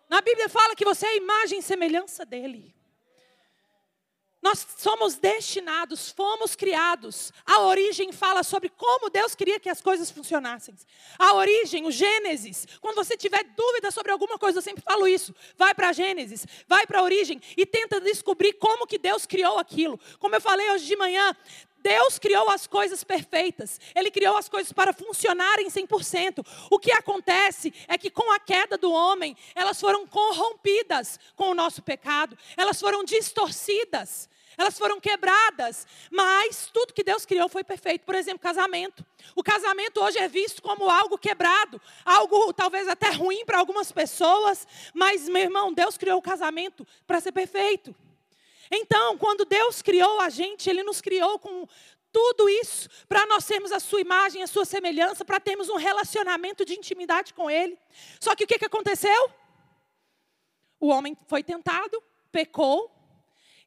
Na 0.09 0.21
Bíblia 0.21 0.49
fala 0.49 0.75
que 0.75 0.85
você 0.85 1.05
é 1.05 1.09
a 1.09 1.17
imagem 1.17 1.59
e 1.59 1.63
semelhança 1.63 2.25
dele. 2.25 2.78
Nós 4.41 4.65
somos 4.77 5.15
destinados, 5.15 6.11
fomos 6.11 6.55
criados. 6.55 7.33
A 7.45 7.59
origem 7.61 8.11
fala 8.13 8.41
sobre 8.41 8.69
como 8.69 9.09
Deus 9.09 9.35
queria 9.35 9.59
que 9.59 9.69
as 9.69 9.81
coisas 9.81 10.09
funcionassem. 10.09 10.75
A 11.17 11.33
origem, 11.33 11.85
o 11.85 11.91
Gênesis. 11.91 12.65
Quando 12.79 12.95
você 12.95 13.17
tiver 13.17 13.43
dúvida 13.43 13.91
sobre 13.91 14.11
alguma 14.11 14.39
coisa, 14.39 14.59
eu 14.59 14.61
sempre 14.61 14.81
falo 14.81 15.07
isso. 15.07 15.35
Vai 15.57 15.75
para 15.75 15.91
Gênesis, 15.91 16.45
vai 16.67 16.87
para 16.87 16.99
a 16.99 17.03
origem 17.03 17.41
e 17.57 17.65
tenta 17.65 17.99
descobrir 17.99 18.53
como 18.53 18.87
que 18.87 18.97
Deus 18.97 19.25
criou 19.25 19.59
aquilo. 19.59 19.99
Como 20.19 20.33
eu 20.33 20.41
falei 20.41 20.71
hoje 20.71 20.85
de 20.85 20.95
manhã, 20.95 21.35
Deus 21.81 22.19
criou 22.19 22.49
as 22.49 22.67
coisas 22.67 23.03
perfeitas. 23.03 23.79
Ele 23.95 24.11
criou 24.11 24.37
as 24.37 24.49
coisas 24.49 24.71
para 24.71 24.93
funcionarem 24.93 25.67
100%. 25.67 26.45
O 26.69 26.79
que 26.79 26.91
acontece 26.91 27.73
é 27.87 27.97
que 27.97 28.09
com 28.09 28.31
a 28.31 28.39
queda 28.39 28.77
do 28.77 28.91
homem, 28.91 29.35
elas 29.55 29.79
foram 29.79 30.05
corrompidas 30.07 31.19
com 31.35 31.51
o 31.51 31.55
nosso 31.55 31.81
pecado. 31.81 32.37
Elas 32.57 32.79
foram 32.79 33.03
distorcidas 33.03 34.29
elas 34.59 34.77
foram 34.77 34.99
quebradas, 34.99 35.87
mas 36.11 36.69
tudo 36.73 36.93
que 36.93 37.01
Deus 37.01 37.25
criou 37.25 37.47
foi 37.47 37.63
perfeito. 37.63 38.05
Por 38.05 38.13
exemplo, 38.13 38.39
casamento. 38.39 39.05
O 39.33 39.41
casamento 39.41 40.03
hoje 40.03 40.17
é 40.17 40.27
visto 40.27 40.61
como 40.61 40.89
algo 40.89 41.17
quebrado, 41.17 41.81
algo 42.03 42.51
talvez 42.51 42.85
até 42.89 43.09
ruim 43.09 43.45
para 43.45 43.57
algumas 43.57 43.89
pessoas, 43.89 44.67
mas 44.93 45.29
meu 45.29 45.43
irmão, 45.43 45.71
Deus 45.71 45.97
criou 45.97 46.19
o 46.19 46.21
casamento 46.21 46.85
para 47.07 47.21
ser 47.21 47.31
perfeito. 47.31 47.95
Então, 48.71 49.17
quando 49.17 49.45
Deus 49.45 49.81
criou 49.81 50.19
a 50.19 50.29
gente, 50.29 50.69
Ele 50.69 50.83
nos 50.83 51.01
criou 51.01 51.39
com 51.39 51.67
tudo 52.11 52.49
isso 52.49 52.89
para 53.07 53.25
nós 53.25 53.45
sermos 53.45 53.71
a 53.71 53.79
sua 53.79 54.01
imagem, 54.01 54.41
a 54.41 54.47
sua 54.47 54.65
semelhança, 54.65 55.23
para 55.23 55.39
termos 55.39 55.69
um 55.69 55.75
relacionamento 55.75 56.65
de 56.65 56.73
intimidade 56.73 57.33
com 57.33 57.49
Ele. 57.49 57.77
Só 58.19 58.35
que 58.35 58.43
o 58.43 58.47
que, 58.47 58.59
que 58.59 58.65
aconteceu? 58.65 59.31
O 60.79 60.87
homem 60.87 61.17
foi 61.27 61.43
tentado, 61.43 62.01
pecou, 62.31 62.91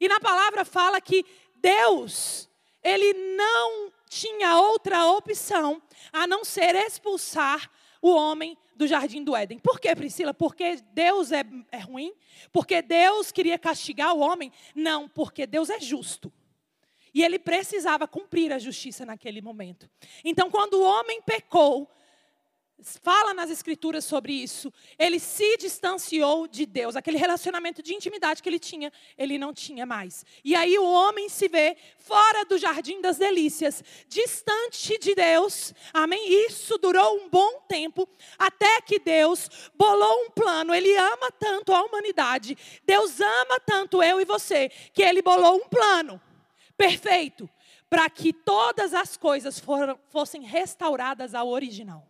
e 0.00 0.08
na 0.08 0.18
palavra 0.18 0.64
fala 0.64 1.00
que 1.00 1.24
Deus, 1.56 2.48
ele 2.82 3.12
não 3.36 3.92
tinha 4.08 4.58
outra 4.58 5.06
opção 5.06 5.80
a 6.12 6.26
não 6.26 6.44
ser 6.44 6.74
expulsar 6.74 7.70
o 8.02 8.10
homem 8.10 8.58
do 8.74 8.86
jardim 8.86 9.22
do 9.22 9.34
Éden. 9.34 9.58
Por 9.58 9.78
que, 9.78 9.94
Priscila? 9.94 10.34
Porque 10.34 10.76
Deus 10.92 11.30
é, 11.30 11.44
é 11.70 11.78
ruim? 11.78 12.12
Porque 12.52 12.82
Deus 12.82 13.30
queria 13.30 13.56
castigar 13.56 14.12
o 14.12 14.18
homem? 14.18 14.52
Não, 14.74 15.08
porque 15.08 15.46
Deus 15.46 15.70
é 15.70 15.80
justo. 15.80 16.32
E 17.14 17.22
ele 17.22 17.38
precisava 17.38 18.08
cumprir 18.08 18.52
a 18.52 18.58
justiça 18.58 19.06
naquele 19.06 19.40
momento. 19.40 19.88
Então, 20.24 20.50
quando 20.50 20.74
o 20.74 20.82
homem 20.82 21.22
pecou, 21.22 21.88
fala 23.02 23.32
nas 23.32 23.50
escrituras 23.50 24.04
sobre 24.04 24.32
isso. 24.32 24.72
Ele 24.98 25.18
se 25.18 25.56
distanciou 25.56 26.46
de 26.46 26.66
Deus, 26.66 26.96
aquele 26.96 27.16
relacionamento 27.16 27.82
de 27.82 27.94
intimidade 27.94 28.42
que 28.42 28.48
ele 28.48 28.58
tinha, 28.58 28.92
ele 29.16 29.38
não 29.38 29.52
tinha 29.52 29.86
mais. 29.86 30.24
E 30.44 30.54
aí 30.54 30.78
o 30.78 30.84
homem 30.84 31.28
se 31.28 31.48
vê 31.48 31.76
fora 31.98 32.44
do 32.44 32.58
jardim 32.58 33.00
das 33.00 33.18
delícias, 33.18 33.82
distante 34.08 34.98
de 34.98 35.14
Deus. 35.14 35.74
Amém? 35.92 36.46
Isso 36.46 36.78
durou 36.78 37.16
um 37.16 37.28
bom 37.28 37.60
tempo, 37.68 38.08
até 38.38 38.80
que 38.80 38.98
Deus 38.98 39.48
bolou 39.74 40.24
um 40.24 40.30
plano. 40.30 40.74
Ele 40.74 40.96
ama 40.96 41.30
tanto 41.38 41.72
a 41.72 41.82
humanidade, 41.82 42.56
Deus 42.84 43.20
ama 43.20 43.60
tanto 43.64 44.02
eu 44.02 44.20
e 44.20 44.24
você, 44.24 44.68
que 44.92 45.02
ele 45.02 45.22
bolou 45.22 45.56
um 45.56 45.68
plano 45.68 46.20
perfeito 46.76 47.48
para 47.88 48.08
que 48.08 48.32
todas 48.32 48.94
as 48.94 49.18
coisas 49.18 49.58
foram, 49.58 49.98
fossem 50.08 50.42
restauradas 50.42 51.34
ao 51.34 51.48
original. 51.48 52.08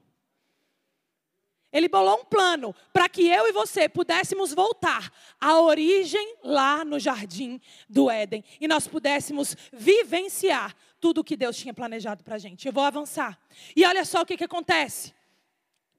Ele 1.72 1.88
bolou 1.88 2.20
um 2.20 2.24
plano 2.24 2.74
para 2.92 3.08
que 3.08 3.26
eu 3.26 3.46
e 3.46 3.52
você 3.52 3.88
pudéssemos 3.88 4.52
voltar 4.52 5.10
à 5.40 5.58
origem 5.58 6.36
lá 6.44 6.84
no 6.84 6.98
jardim 6.98 7.60
do 7.88 8.10
Éden 8.10 8.44
e 8.60 8.68
nós 8.68 8.86
pudéssemos 8.86 9.56
vivenciar 9.72 10.76
tudo 11.00 11.22
o 11.22 11.24
que 11.24 11.36
Deus 11.36 11.56
tinha 11.56 11.72
planejado 11.72 12.22
para 12.22 12.34
a 12.34 12.38
gente. 12.38 12.66
Eu 12.66 12.72
vou 12.72 12.84
avançar. 12.84 13.38
E 13.74 13.84
olha 13.84 14.04
só 14.04 14.20
o 14.20 14.26
que, 14.26 14.36
que 14.36 14.44
acontece. 14.44 15.14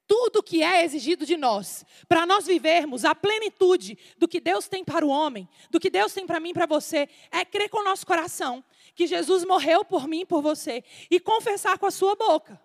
Tudo 0.06 0.42
que 0.42 0.62
é 0.62 0.84
exigido 0.84 1.26
de 1.26 1.36
nós, 1.36 1.84
para 2.06 2.26
nós 2.26 2.46
vivermos 2.46 3.04
a 3.04 3.14
plenitude 3.14 3.98
do 4.18 4.28
que 4.28 4.38
Deus 4.38 4.68
tem 4.68 4.84
para 4.84 5.04
o 5.04 5.08
homem, 5.08 5.48
do 5.70 5.80
que 5.80 5.90
Deus 5.90 6.12
tem 6.12 6.26
para 6.26 6.38
mim 6.38 6.50
e 6.50 6.54
para 6.54 6.66
você, 6.66 7.08
é 7.30 7.44
crer 7.44 7.70
com 7.70 7.80
o 7.80 7.84
nosso 7.84 8.06
coração 8.06 8.62
que 8.94 9.06
Jesus 9.06 9.44
morreu 9.44 9.84
por 9.84 10.06
mim 10.06 10.20
e 10.20 10.26
por 10.26 10.40
você 10.40 10.84
e 11.10 11.18
confessar 11.18 11.78
com 11.78 11.86
a 11.86 11.90
sua 11.90 12.14
boca. 12.14 12.60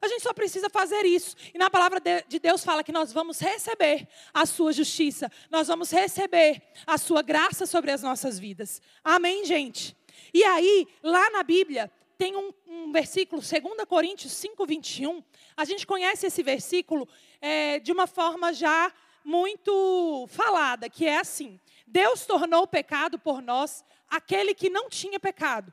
A 0.00 0.08
gente 0.08 0.22
só 0.22 0.32
precisa 0.32 0.68
fazer 0.70 1.04
isso. 1.04 1.36
E 1.52 1.58
na 1.58 1.68
palavra 1.68 2.00
de 2.00 2.38
Deus 2.38 2.64
fala 2.64 2.84
que 2.84 2.92
nós 2.92 3.12
vamos 3.12 3.40
receber 3.40 4.08
a 4.32 4.46
sua 4.46 4.72
justiça, 4.72 5.30
nós 5.50 5.68
vamos 5.68 5.90
receber 5.90 6.62
a 6.86 6.96
sua 6.96 7.22
graça 7.22 7.66
sobre 7.66 7.90
as 7.90 8.02
nossas 8.02 8.38
vidas. 8.38 8.80
Amém, 9.02 9.44
gente? 9.44 9.96
E 10.32 10.44
aí, 10.44 10.86
lá 11.02 11.30
na 11.30 11.42
Bíblia, 11.42 11.90
tem 12.16 12.36
um, 12.36 12.52
um 12.66 12.92
versículo, 12.92 13.40
2 13.40 13.84
Coríntios 13.88 14.32
5, 14.32 14.66
21. 14.66 15.22
A 15.56 15.64
gente 15.64 15.86
conhece 15.86 16.26
esse 16.26 16.42
versículo 16.42 17.08
é, 17.40 17.78
de 17.78 17.92
uma 17.92 18.06
forma 18.06 18.52
já 18.52 18.92
muito 19.24 20.26
falada, 20.28 20.88
que 20.88 21.06
é 21.06 21.18
assim: 21.18 21.60
Deus 21.86 22.26
tornou 22.26 22.66
pecado 22.66 23.18
por 23.18 23.40
nós 23.40 23.84
aquele 24.08 24.54
que 24.54 24.70
não 24.70 24.88
tinha 24.88 25.20
pecado, 25.20 25.72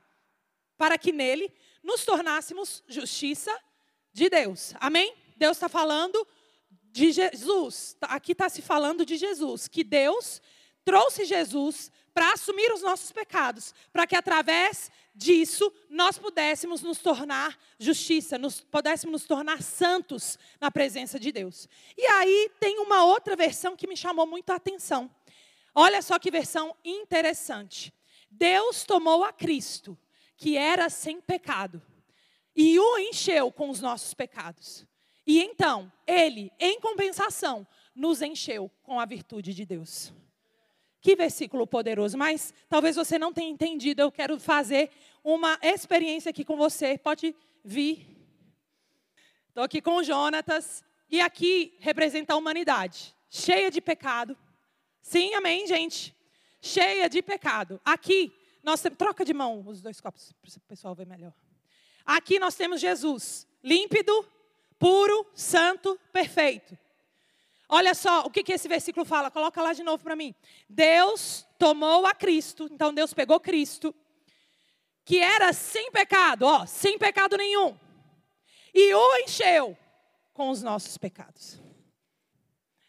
para 0.77 0.97
que 0.97 1.11
nele 1.11 1.51
nos 1.83 2.03
tornássemos 2.05 2.83
justiça 2.87 3.51
de 4.15 4.29
Deus. 4.29 4.73
Amém? 4.79 5.13
Deus 5.35 5.57
está 5.57 5.67
falando 5.67 6.25
de 6.89 7.11
Jesus. 7.11 7.97
Tá, 7.99 8.07
aqui 8.07 8.31
está 8.31 8.47
se 8.47 8.61
falando 8.61 9.05
de 9.05 9.17
Jesus. 9.17 9.67
Que 9.67 9.83
Deus 9.83 10.41
trouxe 10.85 11.25
Jesus 11.25 11.91
para 12.13 12.31
assumir 12.31 12.71
os 12.71 12.81
nossos 12.81 13.11
pecados, 13.11 13.75
para 13.91 14.07
que 14.07 14.15
através 14.15 14.89
disso 15.13 15.69
nós 15.89 16.17
pudéssemos 16.17 16.81
nos 16.81 16.99
tornar 16.99 17.59
justiça, 17.77 18.37
nos, 18.37 18.61
pudéssemos 18.61 19.11
nos 19.11 19.27
tornar 19.27 19.61
santos 19.61 20.39
na 20.61 20.71
presença 20.71 21.19
de 21.19 21.33
Deus. 21.33 21.67
E 21.97 22.05
aí 22.05 22.49
tem 22.57 22.79
uma 22.79 23.03
outra 23.03 23.35
versão 23.35 23.75
que 23.75 23.85
me 23.85 23.97
chamou 23.97 24.25
muito 24.25 24.49
a 24.51 24.55
atenção. 24.55 25.13
Olha 25.73 26.01
só 26.01 26.17
que 26.17 26.31
versão 26.31 26.73
interessante. 26.85 27.93
Deus 28.31 28.85
tomou 28.85 29.25
a 29.25 29.33
Cristo, 29.33 29.97
que 30.37 30.55
era 30.55 30.89
sem 30.89 31.19
pecado 31.19 31.81
e 32.55 32.79
o 32.79 32.97
encheu 32.97 33.51
com 33.51 33.69
os 33.69 33.81
nossos 33.81 34.13
pecados. 34.13 34.85
E 35.27 35.41
então, 35.41 35.91
ele, 36.05 36.51
em 36.59 36.79
compensação, 36.79 37.67
nos 37.95 38.21
encheu 38.21 38.69
com 38.83 38.99
a 38.99 39.05
virtude 39.05 39.53
de 39.53 39.65
Deus. 39.65 40.13
Que 41.01 41.15
versículo 41.15 41.67
poderoso, 41.67 42.17
mas 42.17 42.53
talvez 42.69 42.95
você 42.95 43.19
não 43.19 43.33
tenha 43.33 43.49
entendido. 43.49 44.01
Eu 44.01 44.11
quero 44.11 44.39
fazer 44.39 44.89
uma 45.23 45.59
experiência 45.61 46.29
aqui 46.29 46.43
com 46.43 46.57
você. 46.57 46.97
Pode 46.97 47.35
vir. 47.63 48.07
Estou 49.49 49.63
aqui 49.63 49.81
com 49.81 49.97
o 49.97 50.03
Jonatas. 50.03 50.83
E 51.09 51.21
aqui 51.21 51.77
representa 51.79 52.33
a 52.33 52.37
humanidade, 52.37 53.15
cheia 53.29 53.69
de 53.69 53.79
pecado. 53.79 54.35
Sim, 55.01 55.35
amém, 55.35 55.67
gente? 55.67 56.15
Cheia 56.59 57.07
de 57.07 57.21
pecado. 57.21 57.79
Aqui, 57.85 58.33
temos. 58.63 58.97
Troca 58.97 59.23
de 59.23 59.33
mão 59.33 59.63
os 59.67 59.81
dois 59.81 60.01
copos, 60.01 60.33
para 60.41 60.49
o 60.49 60.61
pessoal 60.61 60.95
ver 60.95 61.05
melhor. 61.05 61.33
Aqui 62.05 62.37
nós 62.37 62.55
temos 62.55 62.79
Jesus, 62.79 63.47
límpido, 63.63 64.25
puro, 64.77 65.25
santo, 65.33 65.99
perfeito. 66.11 66.77
Olha 67.67 67.95
só 67.95 68.21
o 68.21 68.29
que, 68.29 68.43
que 68.43 68.53
esse 68.53 68.67
versículo 68.67 69.05
fala, 69.05 69.31
coloca 69.31 69.61
lá 69.61 69.73
de 69.73 69.81
novo 69.81 70.03
para 70.03 70.15
mim. 70.15 70.35
Deus 70.69 71.47
tomou 71.57 72.05
a 72.05 72.13
Cristo, 72.13 72.69
então 72.71 72.93
Deus 72.93 73.13
pegou 73.13 73.39
Cristo, 73.39 73.93
que 75.03 75.19
era 75.19 75.51
sem 75.51 75.91
pecado, 75.91 76.43
ó, 76.43 76.65
sem 76.65 76.97
pecado 76.97 77.37
nenhum, 77.37 77.77
e 78.73 78.93
o 78.93 79.17
encheu 79.17 79.77
com 80.33 80.49
os 80.49 80.61
nossos 80.61 80.97
pecados. 80.97 81.59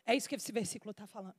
É 0.05 0.15
isso 0.15 0.29
que 0.29 0.35
esse 0.35 0.53
versículo 0.53 0.91
está 0.91 1.07
falando. 1.07 1.35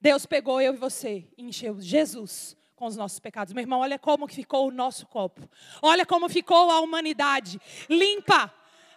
Deus 0.00 0.26
pegou 0.26 0.60
eu 0.60 0.74
e 0.74 0.76
você 0.76 1.28
e 1.36 1.44
encheu 1.44 1.80
Jesus 1.80 2.56
com 2.76 2.86
os 2.86 2.96
nossos 2.96 3.18
pecados. 3.20 3.52
Meu 3.52 3.62
irmão, 3.62 3.80
olha 3.80 3.98
como 3.98 4.26
ficou 4.26 4.68
o 4.68 4.70
nosso 4.70 5.06
copo. 5.06 5.48
Olha 5.80 6.04
como 6.04 6.28
ficou 6.28 6.70
a 6.70 6.80
humanidade 6.80 7.60
limpa. 7.88 8.52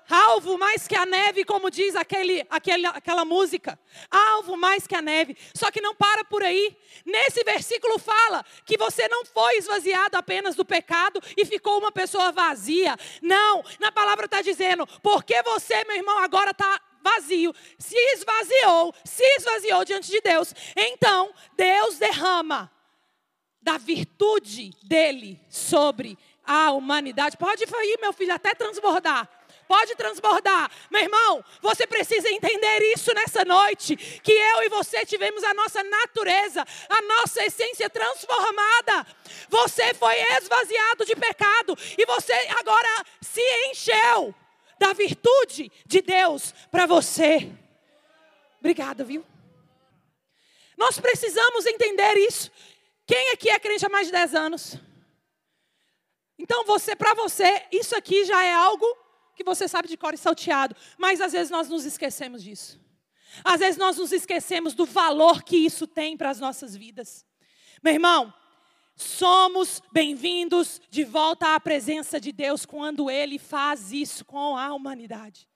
Alvo 0.10 0.57
mais 0.57 0.88
que 0.88 0.96
a 0.96 1.05
neve, 1.05 1.43
como 1.43 1.69
diz 1.69 1.93
aquele, 1.93 2.46
aquele, 2.50 2.86
aquela 2.88 3.25
música. 3.25 3.77
Alvo 4.10 4.55
mais 4.55 4.88
que 4.88 4.96
a 4.96 5.01
neve. 5.01 5.36
Só 5.53 5.69
que 5.69 5.81
não 5.81 5.93
para 5.93 6.24
por 6.24 6.41
aí. 6.43 6.77
Nesse 7.05 7.43
versículo 7.43 8.00
fala 8.00 8.43
que 8.65 8.77
você 8.77 9.07
não 9.10 9.25
foi 9.25 9.57
esvaziado 9.57 10.17
apenas 10.17 10.55
do 10.55 10.63
pecado 10.63 11.22
e 11.36 11.46
ficou 11.46 11.77
uma 11.77 11.91
pessoa 11.91 12.31
vazia. 12.31 12.96
Não, 13.22 13.63
na 13.79 13.91
palavra 13.91 14.25
está 14.25 14.41
dizendo, 14.41 14.88
porque 15.03 15.43
você, 15.43 15.84
meu 15.84 15.98
irmão, 15.98 16.17
agora 16.19 16.51
está 16.51 16.81
vazio, 17.01 17.53
se 17.77 17.98
esvaziou, 18.13 18.93
se 19.03 19.24
esvaziou 19.38 19.84
diante 19.84 20.10
de 20.10 20.22
Deus. 20.22 20.53
Então, 20.75 21.34
Deus 21.55 21.98
derrama 21.98 22.72
da 23.67 23.77
virtude 23.77 24.71
dele 24.81 25.38
sobre 25.50 26.17
a 26.45 26.71
humanidade. 26.71 27.36
Pode 27.36 27.65
ir, 27.65 28.00
meu 28.00 28.13
filho, 28.13 28.33
até 28.33 28.55
transbordar. 28.55 29.27
Pode 29.67 29.93
transbordar. 29.93 30.71
Meu 30.89 31.01
irmão, 31.01 31.43
você 31.62 31.86
precisa 31.86 32.29
entender 32.29 32.79
isso 32.95 33.13
nessa 33.13 33.43
noite. 33.43 33.97
Que 34.24 34.31
eu 34.31 34.63
e 34.63 34.69
você 34.69 35.05
tivemos 35.05 35.43
a 35.43 35.53
nossa 35.53 35.83
natureza, 35.83 36.65
a 36.88 37.01
nossa 37.01 37.43
essência 37.43 37.89
transformada. 37.89 39.05
Você 39.50 39.93
foi 39.95 40.15
esvaziado 40.38 41.03
de 41.03 41.17
pecado 41.17 41.77
e 41.97 42.05
você 42.05 42.31
agora 42.57 43.05
se 43.19 43.41
encheu 43.69 44.33
da 44.79 44.93
virtude 44.93 45.69
de 45.86 46.01
Deus 46.01 46.53
para 46.71 46.86
você. 46.86 47.51
Obrigada, 48.62 49.03
viu? 49.03 49.25
Nós 50.77 50.97
precisamos 50.97 51.65
entender 51.65 52.15
isso. 52.19 52.50
Quem 53.07 53.31
aqui 53.31 53.49
é 53.49 53.57
crente 53.57 53.85
há 53.85 53.89
mais 53.89 54.07
de 54.07 54.11
10 54.11 54.35
anos? 54.35 54.75
Então, 56.37 56.65
você, 56.65 56.93
para 56.93 57.13
você, 57.13 57.63
isso 57.71 57.95
aqui 57.95 58.25
já 58.25 58.43
é 58.43 58.53
algo 58.53 58.85
que 59.33 59.45
você 59.45 59.65
sabe 59.65 59.87
de 59.87 59.95
cor 59.95 60.13
e 60.13 60.17
salteado. 60.17 60.75
Mas 60.97 61.21
às 61.21 61.31
vezes 61.31 61.49
nós 61.49 61.69
nos 61.69 61.85
esquecemos 61.85 62.43
disso. 62.43 62.77
Às 63.45 63.61
vezes 63.61 63.77
nós 63.77 63.97
nos 63.97 64.11
esquecemos 64.11 64.73
do 64.73 64.85
valor 64.85 65.41
que 65.43 65.55
isso 65.55 65.87
tem 65.87 66.17
para 66.17 66.29
as 66.29 66.39
nossas 66.39 66.75
vidas. 66.75 67.25
Meu 67.81 67.93
irmão, 67.93 68.33
somos 68.93 69.81
bem-vindos 69.91 70.81
de 70.89 71.05
volta 71.05 71.55
à 71.55 71.59
presença 71.61 72.19
de 72.19 72.33
Deus 72.33 72.65
quando 72.65 73.09
Ele 73.09 73.39
faz 73.39 73.93
isso 73.93 74.25
com 74.25 74.57
a 74.57 74.73
humanidade. 74.73 75.47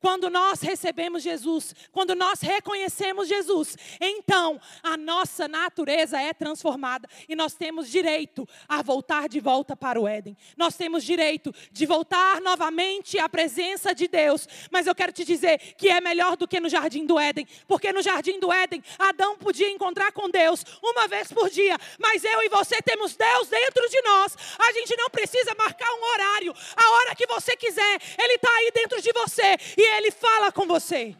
Quando 0.00 0.30
nós 0.30 0.60
recebemos 0.60 1.22
Jesus, 1.22 1.74
quando 1.92 2.14
nós 2.14 2.40
reconhecemos 2.40 3.28
Jesus, 3.28 3.76
então 4.00 4.60
a 4.82 4.96
nossa 4.96 5.46
natureza 5.46 6.20
é 6.20 6.32
transformada 6.32 7.08
e 7.28 7.36
nós 7.36 7.54
temos 7.54 7.90
direito 7.90 8.48
a 8.68 8.82
voltar 8.82 9.28
de 9.28 9.40
volta 9.40 9.76
para 9.76 10.00
o 10.00 10.08
Éden. 10.08 10.36
Nós 10.56 10.74
temos 10.74 11.04
direito 11.04 11.54
de 11.70 11.84
voltar 11.84 12.40
novamente 12.40 13.18
à 13.18 13.28
presença 13.28 13.94
de 13.94 14.08
Deus. 14.08 14.48
Mas 14.70 14.86
eu 14.86 14.94
quero 14.94 15.12
te 15.12 15.24
dizer 15.24 15.58
que 15.76 15.88
é 15.88 16.00
melhor 16.00 16.36
do 16.36 16.48
que 16.48 16.58
no 16.60 16.68
jardim 16.68 17.04
do 17.04 17.18
Éden, 17.18 17.46
porque 17.68 17.92
no 17.92 18.02
jardim 18.02 18.40
do 18.40 18.50
Éden 18.50 18.82
Adão 18.98 19.36
podia 19.36 19.70
encontrar 19.70 20.12
com 20.12 20.30
Deus 20.30 20.64
uma 20.82 21.06
vez 21.08 21.32
por 21.32 21.50
dia, 21.50 21.76
mas 21.98 22.24
eu 22.24 22.42
e 22.42 22.48
você 22.48 22.80
temos 22.82 23.16
Deus 23.16 23.48
dentro 23.48 23.88
de 23.88 24.00
nós. 24.02 24.36
A 24.58 24.72
gente 24.72 24.96
não 24.96 25.10
precisa 25.10 25.54
marcar 25.54 25.92
um 25.92 26.04
horário, 26.12 26.54
a 26.76 26.90
hora 26.92 27.14
que 27.14 27.26
você 27.26 27.56
quiser, 27.56 28.00
Ele 28.18 28.34
está 28.34 28.50
aí 28.50 28.70
dentro 28.72 29.02
de 29.02 29.12
você 29.12 29.56
e 29.76 29.89
ele 29.96 30.10
fala 30.10 30.52
com 30.52 30.66
você. 30.66 31.16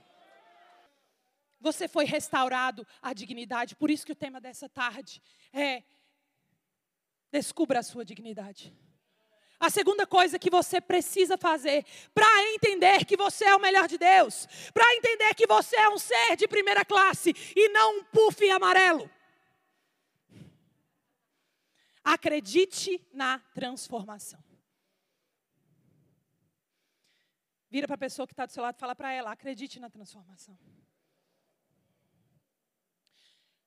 Você 1.60 1.86
foi 1.86 2.04
restaurado 2.04 2.86
à 3.02 3.12
dignidade. 3.12 3.76
Por 3.76 3.90
isso 3.90 4.06
que 4.06 4.12
o 4.12 4.16
tema 4.16 4.40
dessa 4.40 4.68
tarde 4.68 5.22
é 5.52 5.82
descubra 7.30 7.80
a 7.80 7.82
sua 7.82 8.04
dignidade. 8.04 8.74
A 9.58 9.68
segunda 9.68 10.06
coisa 10.06 10.38
que 10.38 10.48
você 10.48 10.80
precisa 10.80 11.36
fazer 11.36 11.84
para 12.14 12.26
entender 12.54 13.04
que 13.04 13.14
você 13.14 13.44
é 13.44 13.54
o 13.54 13.60
melhor 13.60 13.86
de 13.86 13.98
Deus, 13.98 14.48
para 14.72 14.94
entender 14.96 15.34
que 15.34 15.46
você 15.46 15.76
é 15.76 15.88
um 15.90 15.98
ser 15.98 16.34
de 16.34 16.48
primeira 16.48 16.82
classe 16.82 17.34
e 17.54 17.68
não 17.68 17.98
um 17.98 18.04
puff 18.04 18.48
amarelo. 18.48 19.08
Acredite 22.02 23.06
na 23.12 23.38
transformação. 23.54 24.49
Vira 27.70 27.86
para 27.86 27.94
a 27.94 27.98
pessoa 27.98 28.26
que 28.26 28.32
está 28.32 28.44
do 28.44 28.52
seu 28.52 28.62
lado 28.62 28.76
e 28.76 28.80
fala 28.80 28.96
para 28.96 29.12
ela: 29.12 29.30
acredite 29.30 29.78
na 29.78 29.88
transformação. 29.88 30.58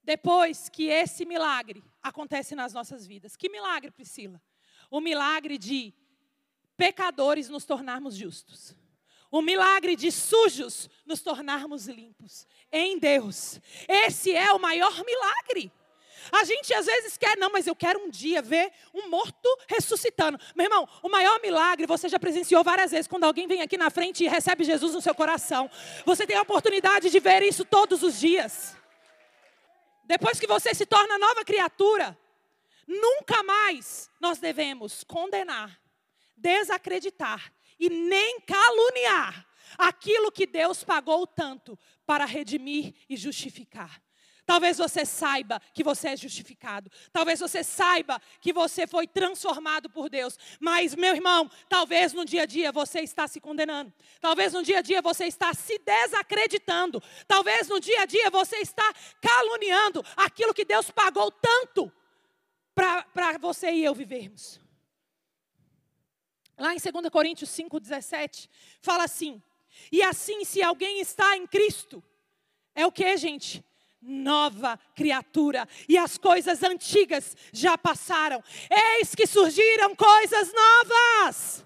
Depois 0.04 0.68
que 0.68 0.88
esse 0.88 1.26
milagre 1.26 1.82
acontece 2.02 2.54
nas 2.56 2.74
nossas 2.74 3.08
vidas. 3.08 3.38
Que 3.38 3.50
milagre, 3.50 3.90
Priscila? 3.90 4.42
O 4.92 5.00
milagre 5.00 5.58
de 5.58 5.94
pecadores 6.76 7.48
nos 7.48 7.64
tornarmos 7.64 8.16
justos. 8.16 8.76
O 9.32 9.42
milagre 9.42 9.96
de 9.96 10.12
sujos 10.12 10.90
nos 11.06 11.22
tornarmos 11.22 11.88
limpos 11.88 12.46
em 12.72 13.00
Deus. 13.00 13.60
Esse 13.88 14.36
é 14.36 14.52
o 14.52 14.60
maior 14.60 14.94
milagre. 15.06 15.72
A 16.32 16.44
gente 16.44 16.74
às 16.74 16.86
vezes 16.86 17.18
quer, 17.18 17.38
não, 17.38 17.52
mas 17.52 17.68
eu 17.68 17.76
quero 17.76 18.00
um 18.00 18.10
dia 18.10 18.42
ver 18.42 18.72
um 18.94 19.10
morto 19.10 19.48
ressuscitando. 19.68 20.40
Meu 20.56 20.66
irmão, 20.66 20.88
o 21.02 21.10
maior 21.10 21.40
milagre 21.42 21.86
você 21.86 22.08
já 22.08 22.20
presenciou 22.20 22.64
várias 22.64 22.92
vezes 22.92 23.08
quando 23.08 23.24
alguém 23.24 23.48
vem 23.48 23.62
aqui 23.62 23.78
na 23.78 23.90
frente 23.90 24.24
e 24.24 24.28
recebe 24.28 24.64
Jesus 24.64 24.94
no 24.94 25.02
seu 25.02 25.14
coração. 25.14 25.70
Você 26.06 26.26
tem 26.26 26.38
a 26.38 26.42
oportunidade 26.42 27.10
de 27.10 27.20
ver 27.20 27.44
isso 27.44 27.66
todos 27.66 28.04
os 28.04 28.20
dias. 28.20 28.76
Depois 30.06 30.40
que 30.40 30.48
você 30.48 30.74
se 30.74 30.86
torna 30.86 31.18
nova 31.18 31.44
criatura, 31.46 32.18
nunca 32.88 33.42
mais 33.44 34.10
nós 34.20 34.38
devemos 34.38 35.04
condenar, 35.04 35.80
desacreditar 36.36 37.52
e 37.80 37.90
nem 37.90 38.40
caluniar 38.42 39.48
aquilo 39.78 40.32
que 40.32 40.46
Deus 40.46 40.84
pagou 40.84 41.26
tanto 41.26 41.78
para 42.06 42.26
redimir 42.26 42.94
e 43.10 43.16
justificar. 43.16 44.02
Talvez 44.46 44.78
você 44.78 45.06
saiba 45.06 45.62
que 45.74 45.84
você 45.84 46.10
é 46.10 46.18
justificado. 46.18 46.92
Talvez 47.12 47.40
você 47.40 47.64
saiba 47.64 48.22
que 48.42 48.52
você 48.52 48.86
foi 48.86 49.08
transformado 49.08 49.90
por 49.90 50.10
Deus. 50.10 50.38
Mas, 50.60 50.96
meu 50.96 51.16
irmão, 51.16 51.50
talvez 51.70 52.12
no 52.12 52.26
dia 52.26 52.44
a 52.44 52.46
dia 52.46 52.72
você 52.72 53.00
está 53.00 53.28
se 53.28 53.40
condenando. 53.40 53.94
Talvez 54.20 54.54
no 54.54 54.62
dia 54.62 54.80
a 54.80 54.82
dia 54.82 55.02
você 55.02 55.26
está 55.26 55.54
se 55.54 55.80
desacreditando. 55.80 57.02
Talvez 57.28 57.70
no 57.70 57.80
dia 57.80 58.02
a 58.02 58.06
dia 58.06 58.30
você 58.30 58.58
está 58.58 58.94
caluniando 59.22 60.04
aquilo 60.18 60.54
que 60.54 60.66
Deus 60.66 60.92
pagou 60.92 61.32
tanto 61.32 61.92
para 62.76 63.38
você 63.40 63.72
e 63.72 63.84
eu 63.84 63.96
vivermos. 63.96 64.60
Lá 66.58 66.74
em 66.74 66.78
2 66.78 67.10
Coríntios 67.10 67.50
5,17, 67.50 68.50
fala 68.82 69.06
assim: 69.06 69.42
E 69.92 70.04
assim, 70.04 70.44
se 70.44 70.62
alguém 70.62 71.00
está 71.00 71.36
em 71.38 71.48
Cristo, 71.48 72.04
é 72.76 72.86
o 72.86 72.92
que, 72.92 73.16
gente? 73.18 73.64
Nova 74.04 74.78
criatura, 74.96 75.68
e 75.88 75.98
as 75.98 76.18
coisas 76.18 76.62
antigas 76.64 77.36
já 77.52 77.78
passaram, 77.78 78.44
eis 78.70 79.16
que 79.16 79.26
surgiram 79.26 79.96
coisas 79.96 80.52
novas. 80.54 81.66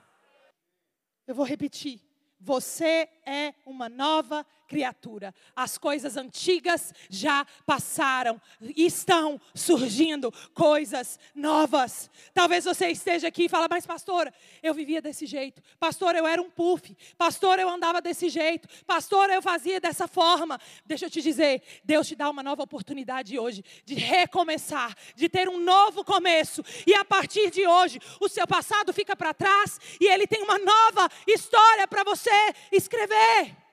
Eu 1.25 1.35
vou 1.35 1.45
repetir. 1.45 2.01
Você 2.39 3.09
é 3.25 3.53
uma 3.65 3.89
nova 3.89 4.45
criatura. 4.67 5.33
As 5.55 5.77
coisas 5.77 6.17
antigas 6.17 6.93
já 7.09 7.45
passaram. 7.65 8.39
Estão 8.75 9.39
surgindo 9.55 10.31
coisas 10.53 11.19
novas. 11.33 12.09
Talvez 12.33 12.65
você 12.65 12.89
esteja 12.89 13.29
aqui 13.29 13.45
e 13.45 13.49
fale, 13.49 13.67
mas 13.69 13.85
pastora, 13.85 14.33
eu 14.61 14.73
vivia 14.73 15.01
desse 15.01 15.25
jeito. 15.25 15.61
Pastor, 15.79 16.15
eu 16.15 16.27
era 16.27 16.41
um 16.41 16.49
puff. 16.49 16.95
Pastor, 17.17 17.59
eu 17.59 17.69
andava 17.69 18.01
desse 18.01 18.29
jeito. 18.29 18.67
Pastor, 18.85 19.29
eu 19.29 19.41
fazia 19.41 19.79
dessa 19.79 20.07
forma. 20.07 20.59
Deixa 20.85 21.05
eu 21.05 21.09
te 21.09 21.21
dizer, 21.21 21.63
Deus 21.83 22.07
te 22.07 22.15
dá 22.15 22.29
uma 22.29 22.43
nova 22.43 22.63
oportunidade 22.63 23.39
hoje 23.39 23.63
de 23.85 23.95
recomeçar, 23.95 24.95
de 25.15 25.29
ter 25.29 25.47
um 25.47 25.59
novo 25.59 26.03
começo. 26.03 26.63
E 26.85 26.93
a 26.93 27.05
partir 27.05 27.49
de 27.49 27.65
hoje, 27.65 27.99
o 28.19 28.27
seu 28.27 28.45
passado 28.45 28.93
fica 28.93 29.15
para 29.15 29.33
trás 29.33 29.79
e 29.99 30.05
ele 30.05 30.27
tem 30.27 30.41
uma 30.41 30.59
nova 30.59 31.09
história 31.25 31.87
para 31.87 32.03
você 32.03 32.53
escrever. 32.71 33.66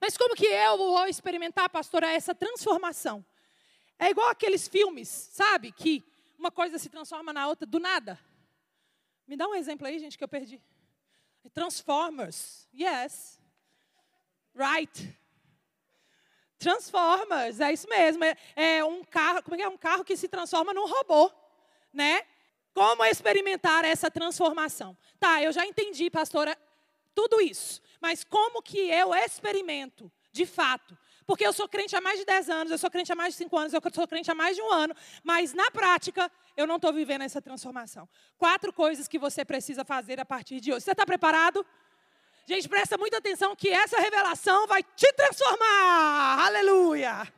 Mas 0.00 0.16
como 0.16 0.34
que 0.34 0.46
eu 0.46 0.78
vou 0.78 1.06
experimentar, 1.06 1.68
pastora, 1.68 2.12
essa 2.12 2.34
transformação? 2.34 3.24
É 3.98 4.10
igual 4.10 4.28
aqueles 4.28 4.68
filmes, 4.68 5.08
sabe? 5.08 5.72
Que 5.72 6.04
uma 6.38 6.50
coisa 6.50 6.78
se 6.78 6.88
transforma 6.88 7.32
na 7.32 7.48
outra 7.48 7.66
do 7.66 7.80
nada. 7.80 8.18
Me 9.26 9.36
dá 9.36 9.46
um 9.48 9.54
exemplo 9.54 9.86
aí, 9.86 9.98
gente, 9.98 10.16
que 10.16 10.22
eu 10.22 10.28
perdi. 10.28 10.62
Transformers. 11.52 12.68
Yes. 12.72 13.40
Right. 14.54 15.18
Transformers, 16.58 17.60
é 17.60 17.72
isso 17.72 17.88
mesmo. 17.88 18.24
É, 18.24 18.36
é 18.56 18.84
um 18.84 19.04
carro, 19.04 19.42
como 19.42 19.54
é 19.54 19.58
que 19.58 19.64
é? 19.64 19.68
Um 19.68 19.76
carro 19.76 20.04
que 20.04 20.16
se 20.16 20.28
transforma 20.28 20.74
num 20.74 20.86
robô, 20.86 21.30
né? 21.92 22.22
Como 22.74 23.04
experimentar 23.04 23.84
essa 23.84 24.10
transformação? 24.10 24.96
Tá, 25.18 25.42
eu 25.42 25.52
já 25.52 25.64
entendi, 25.64 26.10
pastora, 26.10 26.56
tudo 27.14 27.40
isso. 27.40 27.80
Mas 28.00 28.24
como 28.24 28.62
que 28.62 28.78
eu 28.78 29.14
experimento, 29.14 30.10
de 30.32 30.46
fato? 30.46 30.96
Porque 31.26 31.46
eu 31.46 31.52
sou 31.52 31.68
crente 31.68 31.94
há 31.94 32.00
mais 32.00 32.18
de 32.18 32.24
10 32.24 32.48
anos, 32.48 32.70
eu 32.70 32.78
sou 32.78 32.90
crente 32.90 33.12
há 33.12 33.14
mais 33.14 33.34
de 33.34 33.38
5 33.38 33.58
anos, 33.58 33.72
eu 33.74 33.82
sou 33.92 34.08
crente 34.08 34.30
há 34.30 34.34
mais 34.34 34.56
de 34.56 34.62
um 34.62 34.72
ano, 34.72 34.94
mas 35.22 35.52
na 35.52 35.70
prática 35.70 36.30
eu 36.56 36.66
não 36.66 36.76
estou 36.76 36.92
vivendo 36.92 37.22
essa 37.22 37.42
transformação. 37.42 38.08
Quatro 38.38 38.72
coisas 38.72 39.06
que 39.06 39.18
você 39.18 39.44
precisa 39.44 39.84
fazer 39.84 40.18
a 40.18 40.24
partir 40.24 40.60
de 40.60 40.72
hoje. 40.72 40.84
Você 40.84 40.92
está 40.92 41.04
preparado? 41.04 41.66
Gente, 42.46 42.66
presta 42.66 42.96
muita 42.96 43.18
atenção 43.18 43.54
que 43.54 43.68
essa 43.68 44.00
revelação 44.00 44.66
vai 44.66 44.82
te 44.82 45.12
transformar. 45.12 46.46
Aleluia! 46.46 47.30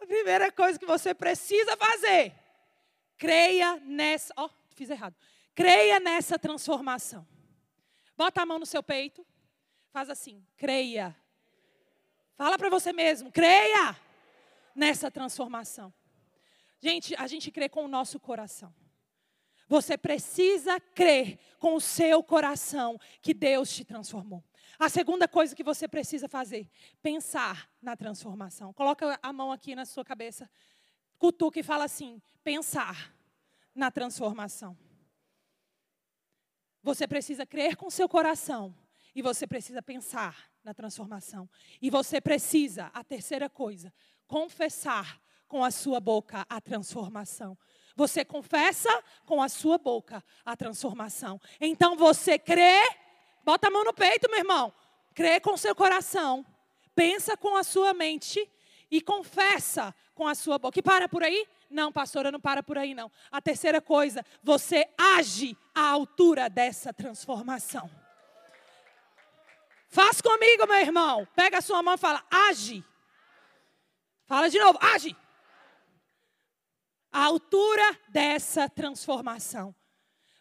A 0.00 0.06
primeira 0.06 0.50
coisa 0.50 0.76
que 0.76 0.86
você 0.86 1.14
precisa 1.14 1.76
fazer, 1.76 2.34
creia 3.16 3.76
nessa. 3.84 4.34
Ó, 4.36 4.46
oh, 4.46 4.50
fiz 4.74 4.90
errado. 4.90 5.14
Creia 5.54 6.00
nessa 6.00 6.38
transformação. 6.38 7.24
Bota 8.16 8.42
a 8.42 8.46
mão 8.46 8.58
no 8.58 8.66
seu 8.66 8.82
peito. 8.82 9.24
Faz 9.90 10.08
assim, 10.08 10.44
creia. 10.56 11.16
Fala 12.36 12.56
para 12.56 12.70
você 12.70 12.92
mesmo, 12.92 13.30
creia 13.30 13.96
nessa 14.74 15.10
transformação. 15.10 15.92
Gente, 16.80 17.14
a 17.16 17.26
gente 17.26 17.50
crê 17.50 17.68
com 17.68 17.84
o 17.84 17.88
nosso 17.88 18.18
coração. 18.18 18.74
Você 19.68 19.98
precisa 19.98 20.80
crer 20.80 21.38
com 21.58 21.74
o 21.74 21.80
seu 21.80 22.22
coração 22.22 22.98
que 23.20 23.34
Deus 23.34 23.72
te 23.72 23.84
transformou. 23.84 24.42
A 24.78 24.88
segunda 24.88 25.28
coisa 25.28 25.54
que 25.54 25.62
você 25.62 25.86
precisa 25.86 26.28
fazer, 26.28 26.68
pensar 27.02 27.70
na 27.82 27.94
transformação. 27.96 28.72
Coloca 28.72 29.18
a 29.22 29.32
mão 29.32 29.52
aqui 29.52 29.74
na 29.74 29.84
sua 29.84 30.04
cabeça, 30.04 30.50
cutuca 31.18 31.60
e 31.60 31.62
fala 31.62 31.84
assim: 31.84 32.22
pensar 32.42 33.14
na 33.74 33.90
transformação. 33.90 34.76
Você 36.82 37.06
precisa 37.06 37.44
crer 37.44 37.76
com 37.76 37.88
o 37.88 37.90
seu 37.90 38.08
coração 38.08 38.74
e 39.14 39.22
você 39.22 39.46
precisa 39.46 39.82
pensar 39.82 40.50
na 40.62 40.74
transformação. 40.74 41.48
E 41.80 41.90
você 41.90 42.20
precisa, 42.20 42.90
a 42.92 43.02
terceira 43.02 43.48
coisa, 43.48 43.92
confessar 44.26 45.20
com 45.48 45.64
a 45.64 45.70
sua 45.70 45.98
boca 45.98 46.46
a 46.48 46.60
transformação. 46.60 47.58
Você 47.96 48.24
confessa 48.24 48.88
com 49.26 49.42
a 49.42 49.48
sua 49.48 49.78
boca 49.78 50.22
a 50.44 50.56
transformação. 50.56 51.40
Então 51.60 51.96
você 51.96 52.38
crê, 52.38 52.80
bota 53.44 53.68
a 53.68 53.70
mão 53.70 53.84
no 53.84 53.92
peito, 53.92 54.30
meu 54.30 54.38
irmão. 54.38 54.72
Crê 55.12 55.40
com 55.40 55.56
seu 55.56 55.74
coração, 55.74 56.46
pensa 56.94 57.36
com 57.36 57.56
a 57.56 57.64
sua 57.64 57.92
mente 57.92 58.48
e 58.90 59.00
confessa 59.00 59.94
com 60.14 60.26
a 60.26 60.34
sua 60.34 60.58
boca. 60.58 60.78
E 60.78 60.82
para 60.82 61.08
por 61.08 61.22
aí? 61.22 61.46
Não, 61.68 61.92
pastora, 61.92 62.30
não 62.30 62.40
para 62.40 62.62
por 62.62 62.78
aí 62.78 62.94
não. 62.94 63.10
A 63.30 63.40
terceira 63.40 63.80
coisa, 63.80 64.24
você 64.42 64.88
age 64.96 65.56
à 65.74 65.88
altura 65.88 66.48
dessa 66.48 66.92
transformação. 66.92 67.90
Faz 69.90 70.20
comigo, 70.20 70.66
meu 70.68 70.76
irmão. 70.76 71.26
Pega 71.34 71.58
a 71.58 71.60
sua 71.60 71.82
mão 71.82 71.94
e 71.94 71.98
fala: 71.98 72.24
age. 72.30 72.84
Fala 74.24 74.48
de 74.48 74.58
novo: 74.58 74.78
age. 74.80 75.16
A 77.12 77.24
altura 77.24 77.98
dessa 78.08 78.68
transformação. 78.68 79.74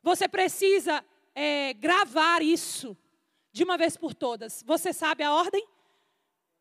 Você 0.04 0.28
precisa 0.28 1.04
é, 1.34 1.74
gravar 1.74 2.44
isso 2.44 2.96
de 3.52 3.64
uma 3.64 3.76
vez 3.76 3.98
por 3.98 4.14
todas. 4.14 4.64
Você 4.68 4.94
sabe 4.94 5.24
a 5.24 5.34
ordem? 5.34 5.68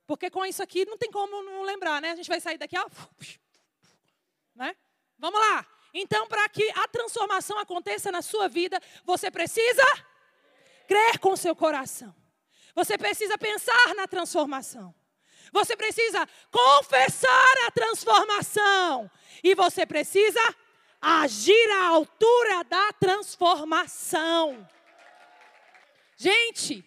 Porque 0.06 0.30
com 0.30 0.46
isso 0.46 0.62
aqui 0.62 0.86
não 0.86 0.96
tem 0.96 1.10
como 1.10 1.42
não 1.42 1.62
lembrar, 1.62 2.00
né? 2.00 2.12
A 2.12 2.16
gente 2.16 2.28
vai 2.28 2.40
sair 2.40 2.56
daqui, 2.56 2.76
ó. 2.78 2.88
Né? 4.54 4.74
Vamos 5.18 5.38
lá. 5.38 5.64
Então, 5.92 6.26
para 6.26 6.48
que 6.48 6.68
a 6.70 6.88
transformação 6.88 7.58
aconteça 7.58 8.10
na 8.10 8.22
sua 8.22 8.48
vida, 8.48 8.80
você 9.04 9.30
precisa 9.30 9.84
crer 10.88 11.18
com 11.18 11.36
seu 11.36 11.54
coração. 11.54 12.14
Você 12.74 12.96
precisa 12.96 13.36
pensar 13.38 13.94
na 13.94 14.06
transformação. 14.06 14.94
Você 15.52 15.76
precisa 15.76 16.28
confessar 16.50 17.66
a 17.66 17.70
transformação. 17.70 19.10
E 19.42 19.54
você 19.54 19.86
precisa 19.86 20.40
agir 21.00 21.70
à 21.70 21.88
altura 21.88 22.64
da 22.64 22.92
transformação. 22.92 24.68
Gente, 26.16 26.84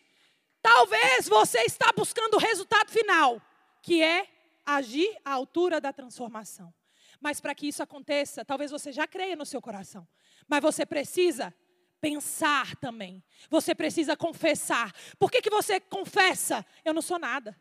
talvez 0.62 1.28
você 1.28 1.60
está 1.62 1.92
buscando 1.96 2.36
o 2.36 2.40
resultado 2.40 2.92
final, 2.92 3.42
que 3.82 4.04
é 4.04 4.28
agir 4.66 5.18
à 5.24 5.32
altura 5.32 5.80
da 5.80 5.94
transformação. 5.94 6.74
Mas 7.20 7.40
para 7.40 7.56
que 7.56 7.68
isso 7.68 7.82
aconteça, 7.82 8.44
talvez 8.44 8.72
você 8.72 8.92
já 8.92 9.08
creia 9.08 9.36
no 9.36 9.46
seu 9.46 9.62
coração, 9.62 10.08
mas 10.48 10.62
você 10.62 10.86
precisa 10.86 11.54
pensar 12.02 12.76
também. 12.78 13.24
Você 13.50 13.76
precisa 13.76 14.18
confessar. 14.18 14.94
Por 15.20 15.32
que, 15.32 15.42
que 15.42 15.50
você 15.50 15.80
confessa? 15.80 16.66
Eu 16.84 16.94
não 16.94 17.02
sou 17.02 17.20
nada. 17.20 17.56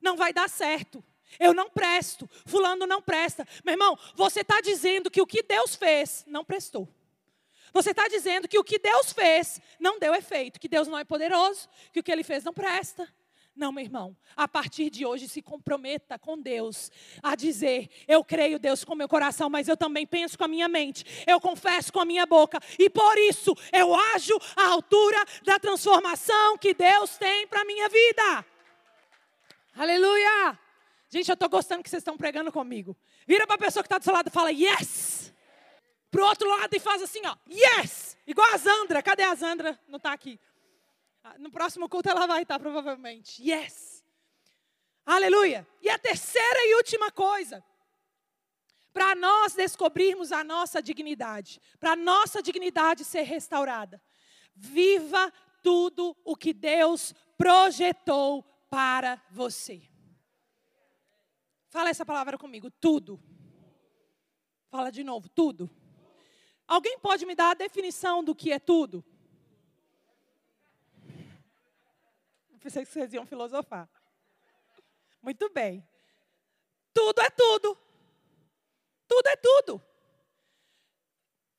Não 0.00 0.16
vai 0.16 0.32
dar 0.32 0.48
certo. 0.48 1.02
Eu 1.40 1.54
não 1.54 1.70
presto. 1.70 2.28
Fulano 2.46 2.86
não 2.86 3.02
presta. 3.02 3.46
Meu 3.64 3.72
irmão, 3.72 3.98
você 4.14 4.40
está 4.40 4.60
dizendo 4.60 5.10
que 5.10 5.20
o 5.20 5.26
que 5.26 5.42
Deus 5.42 5.74
fez 5.74 6.24
não 6.26 6.44
prestou. 6.44 6.86
Você 7.72 7.90
está 7.90 8.08
dizendo 8.08 8.48
que 8.48 8.58
o 8.58 8.64
que 8.64 8.78
Deus 8.78 9.12
fez 9.12 9.60
não 9.78 9.98
deu 9.98 10.14
efeito, 10.14 10.60
que 10.60 10.68
Deus 10.68 10.88
não 10.88 10.98
é 10.98 11.04
poderoso, 11.04 11.68
que 11.92 12.00
o 12.00 12.02
que 12.02 12.12
Ele 12.12 12.24
fez 12.24 12.44
não 12.44 12.52
presta. 12.52 13.12
Não, 13.58 13.72
meu 13.72 13.82
irmão, 13.82 14.16
a 14.36 14.46
partir 14.46 14.88
de 14.88 15.04
hoje 15.04 15.26
se 15.26 15.42
comprometa 15.42 16.16
com 16.16 16.40
Deus 16.40 16.92
a 17.20 17.34
dizer: 17.34 17.90
Eu 18.06 18.22
creio, 18.22 18.56
Deus, 18.56 18.84
com 18.84 18.94
meu 18.94 19.08
coração, 19.08 19.50
mas 19.50 19.66
eu 19.66 19.76
também 19.76 20.06
penso 20.06 20.38
com 20.38 20.44
a 20.44 20.48
minha 20.48 20.68
mente, 20.68 21.04
eu 21.26 21.40
confesso 21.40 21.92
com 21.92 21.98
a 21.98 22.04
minha 22.04 22.24
boca, 22.24 22.60
e 22.78 22.88
por 22.88 23.18
isso 23.18 23.52
eu 23.72 23.92
ajo 24.14 24.38
à 24.54 24.68
altura 24.68 25.18
da 25.44 25.58
transformação 25.58 26.56
que 26.56 26.72
Deus 26.72 27.18
tem 27.18 27.48
para 27.48 27.62
a 27.62 27.64
minha 27.64 27.88
vida. 27.88 28.46
Aleluia! 29.74 30.56
Gente, 31.10 31.28
eu 31.28 31.34
estou 31.34 31.48
gostando 31.48 31.82
que 31.82 31.90
vocês 31.90 32.00
estão 32.00 32.16
pregando 32.16 32.52
comigo. 32.52 32.96
Vira 33.26 33.44
para 33.44 33.56
a 33.56 33.58
pessoa 33.58 33.82
que 33.82 33.88
está 33.88 33.98
do 33.98 34.04
seu 34.04 34.12
lado 34.12 34.28
e 34.28 34.30
fala: 34.30 34.52
Yes! 34.52 35.34
Para 36.12 36.22
o 36.22 36.26
outro 36.26 36.48
lado 36.48 36.72
e 36.72 36.78
faz 36.78 37.02
assim, 37.02 37.22
ó: 37.26 37.34
Yes! 37.50 38.16
Igual 38.24 38.54
a 38.54 38.56
Zandra. 38.56 39.02
Cadê 39.02 39.24
a 39.24 39.34
Zandra? 39.34 39.76
Não 39.88 39.96
está 39.96 40.12
aqui. 40.12 40.38
Ah, 41.22 41.36
no 41.38 41.50
próximo 41.50 41.88
culto 41.88 42.08
ela 42.08 42.26
vai 42.26 42.42
estar, 42.42 42.58
provavelmente. 42.58 43.42
Yes! 43.42 44.04
Aleluia! 45.04 45.66
E 45.80 45.88
a 45.88 45.98
terceira 45.98 46.58
e 46.66 46.76
última 46.76 47.10
coisa, 47.10 47.64
para 48.92 49.14
nós 49.14 49.54
descobrirmos 49.54 50.32
a 50.32 50.42
nossa 50.44 50.82
dignidade, 50.82 51.60
para 51.78 51.92
a 51.92 51.96
nossa 51.96 52.42
dignidade 52.42 53.04
ser 53.04 53.22
restaurada, 53.22 54.02
viva 54.54 55.32
tudo 55.62 56.16
o 56.24 56.36
que 56.36 56.52
Deus 56.52 57.14
projetou 57.36 58.42
para 58.70 59.22
você. 59.30 59.82
Fala 61.70 61.90
essa 61.90 62.04
palavra 62.04 62.38
comigo, 62.38 62.70
tudo. 62.70 63.22
Fala 64.70 64.90
de 64.90 65.04
novo, 65.04 65.28
tudo. 65.28 65.70
Alguém 66.66 66.98
pode 66.98 67.24
me 67.24 67.34
dar 67.34 67.50
a 67.50 67.54
definição 67.54 68.22
do 68.22 68.34
que 68.34 68.52
é 68.52 68.58
tudo? 68.58 69.04
Pensei 72.58 72.84
que 72.84 72.92
vocês 72.92 73.12
iam 73.12 73.26
filosofar. 73.26 73.88
Muito 75.22 75.48
bem. 75.50 75.86
Tudo 76.92 77.20
é 77.20 77.30
tudo. 77.30 77.78
Tudo 79.06 79.26
é 79.26 79.36
tudo. 79.36 79.82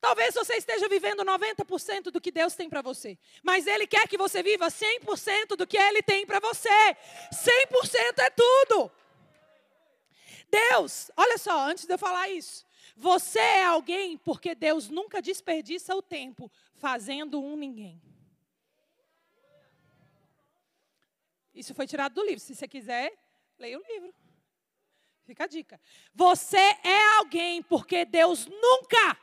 Talvez 0.02 0.34
você 0.34 0.56
esteja 0.56 0.88
vivendo 0.88 1.26
90% 1.26 2.04
do 2.04 2.22
que 2.22 2.32
Deus 2.32 2.56
tem 2.56 2.70
para 2.70 2.82
você, 2.82 3.18
mas 3.44 3.68
Ele 3.68 3.86
quer 3.86 4.08
que 4.08 4.18
você 4.18 4.42
viva 4.42 4.68
100% 4.68 5.58
do 5.58 5.68
que 5.68 5.78
Ele 5.78 6.02
tem 6.02 6.26
para 6.26 6.40
você. 6.40 6.70
100% 7.34 8.20
é 8.20 8.30
tudo. 8.30 8.92
Deus, 10.50 11.12
olha 11.18 11.38
só, 11.38 11.60
antes 11.60 11.86
de 11.86 11.94
eu 11.94 11.98
falar 11.98 12.30
isso, 12.30 12.66
você 12.96 13.40
é 13.40 13.64
alguém 13.66 14.18
porque 14.18 14.56
Deus 14.56 14.90
nunca 14.90 15.22
desperdiça 15.22 15.94
o 15.96 16.02
tempo 16.02 16.50
fazendo 16.76 17.42
um 17.42 17.58
ninguém. 17.58 18.02
Isso 21.60 21.76
foi 21.76 21.86
tirado 21.86 22.14
do 22.14 22.24
livro. 22.24 22.40
Se 22.40 22.56
você 22.56 22.70
quiser, 22.70 23.12
leia 23.58 23.78
o 23.78 23.84
livro. 23.86 24.14
Fica 25.26 25.44
a 25.44 25.48
dica. 25.48 25.80
Você 26.16 26.58
é 26.58 27.18
alguém 27.18 27.62
porque 27.62 28.06
Deus 28.06 28.48
nunca 28.48 29.18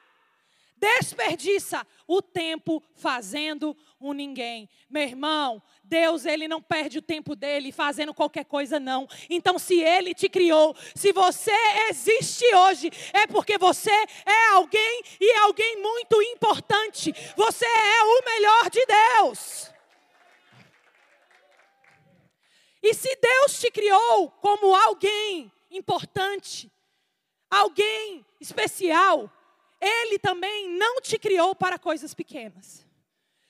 desperdiça 0.76 1.86
o 2.06 2.20
tempo 2.20 2.82
fazendo 2.94 3.74
um 3.98 4.12
ninguém. 4.12 4.68
Meu 4.90 5.04
irmão, 5.04 5.62
Deus, 5.82 6.26
ele 6.26 6.46
não 6.46 6.60
perde 6.60 6.98
o 6.98 7.02
tempo 7.02 7.34
dele 7.34 7.72
fazendo 7.72 8.12
qualquer 8.12 8.44
coisa 8.44 8.78
não. 8.78 9.08
Então, 9.30 9.58
se 9.58 9.80
ele 9.80 10.12
te 10.12 10.28
criou, 10.28 10.76
se 10.94 11.14
você 11.14 11.56
existe 11.88 12.44
hoje, 12.54 12.90
é 13.14 13.26
porque 13.26 13.56
você 13.56 13.90
é 14.26 14.48
alguém 14.52 15.02
e 15.18 15.32
é 15.32 15.38
alguém 15.38 15.80
muito 15.80 16.20
importante. 16.20 17.14
Você 17.34 17.64
é 17.64 18.02
o 18.02 18.24
melhor 18.26 18.68
de 18.70 18.84
Deus. 18.84 19.75
E 22.88 22.94
se 22.94 23.16
Deus 23.16 23.58
te 23.58 23.68
criou 23.68 24.30
como 24.30 24.72
alguém 24.72 25.50
importante, 25.72 26.70
alguém 27.50 28.24
especial, 28.40 29.28
Ele 29.80 30.20
também 30.20 30.68
não 30.68 31.00
te 31.00 31.18
criou 31.18 31.52
para 31.52 31.80
coisas 31.80 32.14
pequenas. 32.14 32.86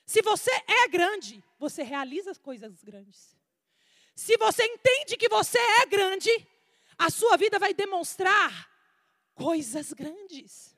Se 0.07 0.23
você 0.23 0.49
é 0.67 0.87
grande, 0.87 1.43
você 1.59 1.83
realiza 1.83 2.31
as 2.31 2.39
coisas 2.39 2.83
grandes. 2.83 3.37
Se 4.15 4.35
você 4.37 4.65
entende 4.65 5.15
que 5.15 5.29
você 5.29 5.59
é 5.59 5.85
grande, 5.85 6.31
a 6.97 7.11
sua 7.11 7.37
vida 7.37 7.59
vai 7.59 7.75
demonstrar 7.75 8.67
coisas 9.35 9.93
grandes. 9.93 10.75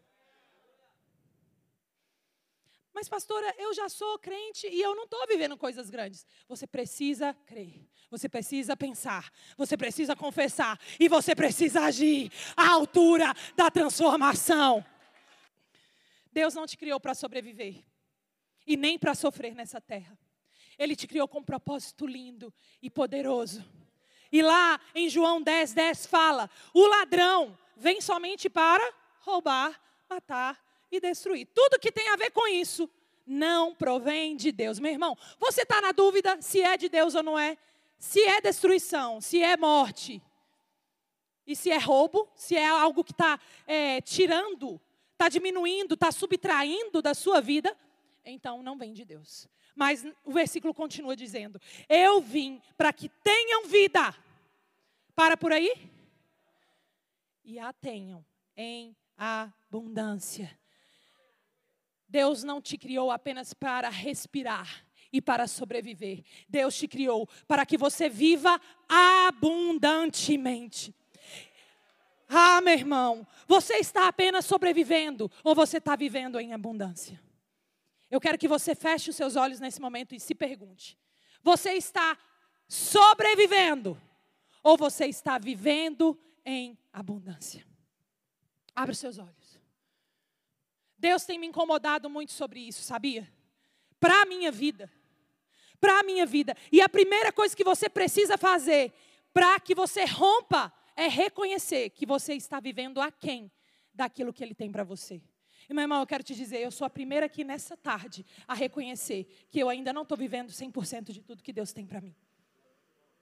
Mas, 2.94 3.08
pastora, 3.08 3.56
eu 3.58 3.74
já 3.74 3.88
sou 3.88 4.20
crente 4.20 4.68
e 4.68 4.82
eu 4.82 4.94
não 4.96 5.06
estou 5.06 5.26
vivendo 5.28 5.56
coisas 5.56 5.90
grandes. 5.90 6.26
Você 6.50 6.68
precisa 6.68 7.34
crer. 7.46 7.89
Você 8.10 8.28
precisa 8.28 8.76
pensar, 8.76 9.32
você 9.56 9.78
precisa 9.78 10.16
confessar 10.16 10.80
e 11.00 11.08
você 11.08 11.36
precisa 11.36 11.82
agir 11.82 12.32
à 12.58 12.70
altura 12.70 13.34
da 13.56 13.70
transformação. 13.70 14.84
Deus 16.32 16.56
não 16.56 16.66
te 16.66 16.76
criou 16.76 17.00
para 17.00 17.14
sobreviver 17.14 17.84
e 18.66 18.76
nem 18.76 18.98
para 18.98 19.14
sofrer 19.14 19.54
nessa 19.54 19.80
terra. 19.80 20.18
Ele 20.78 20.96
te 20.96 21.08
criou 21.08 21.28
com 21.28 21.40
um 21.40 21.44
propósito 21.44 22.08
lindo 22.08 22.54
e 22.82 22.90
poderoso. 22.90 23.64
E 24.32 24.42
lá 24.42 24.80
em 24.96 25.10
João 25.10 25.42
10, 25.42 25.74
10 25.74 26.06
fala: 26.06 26.50
o 26.74 26.88
ladrão 26.88 27.58
vem 27.76 28.02
somente 28.02 28.50
para 28.50 28.94
roubar, 29.20 29.80
matar 30.10 30.60
e 30.92 31.00
destruir. 31.00 31.48
Tudo 31.54 31.80
que 31.80 31.92
tem 31.92 32.10
a 32.10 32.16
ver 32.16 32.32
com 32.32 32.48
isso 32.48 32.90
não 33.26 33.76
provém 33.76 34.36
de 34.36 34.52
Deus. 34.52 34.80
Meu 34.80 34.92
irmão, 34.92 35.18
você 35.40 35.62
está 35.62 35.82
na 35.82 35.92
dúvida 35.92 36.42
se 36.42 36.62
é 36.62 36.78
de 36.78 36.90
Deus 36.90 37.14
ou 37.14 37.22
não 37.22 37.38
é? 37.38 37.58
Se 38.00 38.22
é 38.22 38.40
destruição, 38.40 39.20
se 39.20 39.44
é 39.44 39.58
morte, 39.58 40.24
e 41.46 41.54
se 41.56 41.70
é 41.70 41.78
roubo, 41.78 42.30
se 42.34 42.56
é 42.56 42.66
algo 42.66 43.04
que 43.04 43.12
está 43.12 43.38
é, 43.68 44.00
tirando, 44.02 44.80
está 45.12 45.28
diminuindo, 45.28 45.96
está 45.96 46.12
subtraindo 46.12 47.02
da 47.02 47.14
sua 47.14 47.42
vida, 47.42 47.76
então 48.24 48.64
não 48.64 48.78
vem 48.78 48.94
de 48.94 49.04
Deus. 49.04 49.50
Mas 49.76 50.06
o 50.24 50.32
versículo 50.32 50.74
continua 50.74 51.16
dizendo: 51.16 51.60
Eu 51.88 52.22
vim 52.22 52.62
para 52.78 52.94
que 52.94 53.10
tenham 53.10 53.68
vida. 53.68 54.16
Para 55.16 55.36
por 55.36 55.52
aí? 55.52 55.74
E 57.44 57.60
a 57.60 57.74
tenham 57.74 58.26
em 58.56 58.96
abundância. 59.18 60.58
Deus 62.08 62.44
não 62.44 62.62
te 62.62 62.78
criou 62.78 63.12
apenas 63.12 63.54
para 63.54 63.90
respirar 63.90 64.86
e 65.12 65.22
para 65.22 65.48
sobreviver. 65.48 66.24
Deus 66.48 66.78
te 66.78 66.88
criou 66.88 67.28
para 67.48 67.66
que 67.66 67.78
você 67.78 68.10
viva 68.10 68.60
abundantemente. 68.88 70.94
Ah, 72.28 72.62
meu 72.62 72.74
irmão, 72.74 73.28
você 73.48 73.78
está 73.78 74.08
apenas 74.08 74.46
sobrevivendo 74.46 75.32
ou 75.44 75.56
você 75.56 75.78
está 75.78 75.96
vivendo 75.96 76.40
em 76.40 76.54
abundância? 76.54 77.20
Eu 78.10 78.22
quero 78.22 78.38
que 78.38 78.48
você 78.48 78.76
feche 78.76 79.10
os 79.10 79.16
seus 79.16 79.36
olhos 79.36 79.60
nesse 79.60 79.82
momento 79.82 80.14
e 80.14 80.20
se 80.20 80.36
pergunte: 80.36 80.98
você 81.42 81.72
está 81.72 82.18
sobrevivendo 82.68 84.00
ou 84.62 84.78
você 84.78 85.08
está 85.08 85.40
vivendo 85.40 86.20
em 86.46 86.78
abundância? 86.94 87.66
Abra 88.76 88.92
os 88.92 89.00
seus 89.00 89.18
olhos. 89.18 89.60
Deus 90.98 91.26
tem 91.26 91.40
me 91.40 91.48
incomodado 91.48 92.10
muito 92.10 92.32
sobre 92.32 92.60
isso, 92.60 92.84
sabia? 92.84 93.28
Para 94.00 94.22
a 94.22 94.26
minha 94.26 94.52
vida 94.52 94.92
para 95.80 96.00
a 96.00 96.04
minha 96.04 96.26
vida. 96.26 96.56
E 96.72 96.82
a 96.82 96.90
primeira 96.90 97.32
coisa 97.32 97.56
que 97.56 97.64
você 97.64 97.90
precisa 97.90 98.38
fazer 98.38 98.94
para 99.34 99.60
que 99.60 99.76
você 99.76 100.06
rompa 100.06 100.74
é 100.96 101.08
reconhecer 101.08 101.92
que 101.92 102.06
você 102.06 102.34
está 102.34 102.60
vivendo 102.60 103.00
aquém 103.00 103.52
daquilo 103.94 104.34
que 104.34 104.44
Ele 104.44 104.54
tem 104.54 104.72
para 104.72 104.84
você. 104.84 105.22
E 105.70 105.74
meu 105.74 105.84
irmão, 105.84 106.02
eu 106.02 106.08
quero 106.08 106.24
te 106.24 106.34
dizer, 106.34 106.60
eu 106.60 106.72
sou 106.72 106.86
a 106.86 106.90
primeira 106.90 107.28
aqui 107.28 107.44
nessa 107.44 107.78
tarde 107.78 108.26
a 108.48 108.54
reconhecer 108.54 109.26
que 109.50 109.60
eu 109.60 109.70
ainda 109.70 109.94
não 109.94 110.02
estou 110.02 110.18
vivendo 110.18 110.50
100% 110.50 111.12
de 111.12 111.22
tudo 111.22 111.44
que 111.44 111.54
Deus 111.54 111.72
tem 111.72 111.86
para 111.86 112.02
mim. 112.02 112.16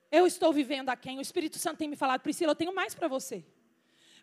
Eu 0.10 0.26
estou 0.26 0.54
vivendo 0.54 0.90
aquém. 0.90 1.18
O 1.18 1.22
Espírito 1.22 1.60
Santo 1.60 1.80
tem 1.80 1.90
me 1.90 1.98
falado, 1.98 2.22
Priscila, 2.22 2.52
eu 2.52 2.56
tenho 2.56 2.74
mais 2.74 2.96
para 2.96 3.08
você. 3.10 3.46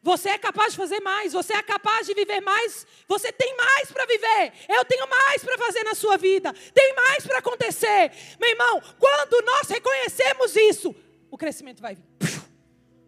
Você 0.05 0.29
é 0.29 0.37
capaz 0.37 0.75
de 0.75 0.77
fazer 0.77 1.01
mais, 1.01 1.33
você 1.33 1.55
é 1.55 1.63
capaz 1.63 2.07
de 2.07 2.13
viver 2.13 2.43
mais, 2.43 2.87
você 3.09 3.33
tem 3.33 3.57
mais 3.57 3.91
para 3.91 4.05
viver. 4.05 4.53
Eu 4.69 4.85
tenho 4.85 5.09
mais 5.09 5.43
para 5.43 5.57
fazer 5.57 5.83
na 5.83 5.95
sua 5.95 6.19
vida, 6.19 6.53
tem 6.75 6.95
mais 6.95 7.27
para 7.27 7.39
acontecer. 7.39 8.13
Meu 8.39 8.51
irmão, 8.51 8.83
quando 8.99 9.43
nós 9.47 9.67
reconhecemos 9.67 10.55
isso, 10.57 10.95
o 11.31 11.39
crescimento 11.39 11.81
vai 11.81 11.95
vir. 11.95 12.05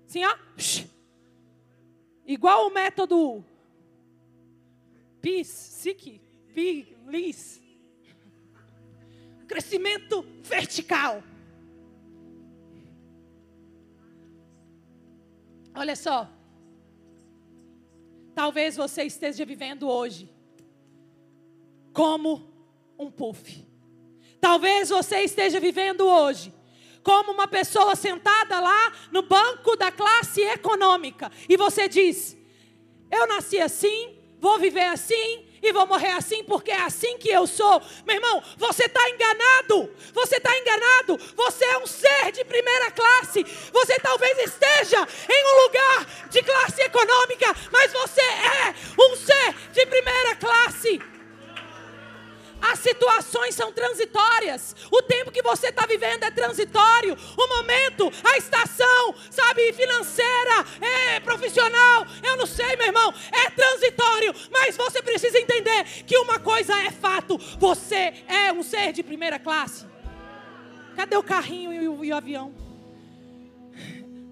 Sim, 0.07 0.25
ó. 0.25 0.35
Igual 2.25 2.67
o 2.67 2.71
método 2.71 3.45
PIS, 5.21 5.49
SIC, 5.49 6.19
PI, 6.55 6.97
LIS. 7.09 7.63
Crescimento 9.47 10.23
vertical. 10.43 11.23
Olha 15.75 15.95
só. 15.95 16.36
Talvez 18.37 18.77
você 18.77 19.05
esteja 19.05 19.47
vivendo 19.47 19.89
hoje 19.89 20.29
como 21.95 22.53
um 22.99 23.11
puff. 23.11 23.67
Talvez 24.39 24.91
você 24.91 25.23
esteja 25.23 25.59
vivendo 25.59 26.03
hoje 26.03 26.53
como 27.03 27.33
uma 27.33 27.49
pessoa 27.49 27.97
sentada 27.97 28.61
lá 28.61 28.93
no 29.11 29.23
banco 29.23 29.75
da 29.75 29.91
classe 29.91 30.43
econômica 30.43 31.33
e 31.49 31.57
você 31.57 31.89
diz: 31.89 32.37
Eu 33.11 33.27
nasci 33.27 33.59
assim, 33.59 34.19
vou 34.39 34.59
viver 34.59 34.85
assim, 34.85 35.47
e 35.63 35.73
vou 35.73 35.87
morrer 35.87 36.13
assim 36.13 36.45
porque 36.45 36.71
é 36.71 36.83
assim 36.83 37.19
que 37.19 37.29
eu 37.29 37.47
sou. 37.47 37.81
Meu 38.07 38.17
irmão, 38.17 38.43
você 38.57 38.85
está 38.85 39.09
enganado. 39.09 39.91
Você 40.13 40.37
está 40.37 40.57
enganado. 40.57 41.19
Você 41.37 41.65
é 41.65 41.79
um 41.79 41.87
ser 41.87 42.33
de 42.33 42.45
primeira 42.45 42.91
classe. 42.91 43.45
Você 43.73 43.99
talvez 44.01 44.39
esteja 44.39 45.07
em 45.29 45.45
um 45.45 45.63
lugar 45.63 46.07
de 46.31 46.43
classe 46.43 46.83
econômica, 46.83 47.55
mas 47.73 47.93
você 47.93 48.21
é 48.23 48.75
um 48.99 49.17
ser 49.17 49.55
de 49.73 49.87
primeira 49.87 50.37
classe. 50.37 51.16
As 52.61 52.79
situações 52.79 53.55
são 53.55 53.73
transitórias. 53.73 54.75
O 54.91 55.03
tempo 55.03 55.31
que 55.31 55.43
você 55.43 55.69
está 55.69 55.87
vivendo 55.87 56.25
é 56.25 56.31
transitório. 56.31 57.17
O 57.37 57.49
momento, 57.49 58.11
a 58.25 58.37
estação, 58.37 59.15
sabe, 59.31 59.73
financeira, 59.73 60.65
é 60.81 61.21
profissional, 61.21 62.07
eu 62.23 62.37
não 62.37 62.47
sei, 62.47 62.77
meu 62.77 62.87
irmão, 62.87 63.13
é 63.33 63.51
transitório. 63.51 64.35
Mas 64.51 64.77
você 64.77 65.03
precisa 65.03 65.39
entender 65.39 65.85
que 66.07 66.17
uma 66.19 66.39
coisa 66.39 66.75
é 66.83 66.91
fato: 66.91 67.39
você 67.59 68.15
é 68.27 68.53
um 68.53 68.63
ser 68.63 68.93
de 68.93 69.03
primeira 69.03 69.39
classe. 69.39 69.87
Cadê 70.95 71.17
o 71.17 71.23
carrinho 71.23 71.73
e 71.73 71.89
o, 71.89 72.05
e 72.05 72.13
o 72.13 72.17
avião? 72.17 72.55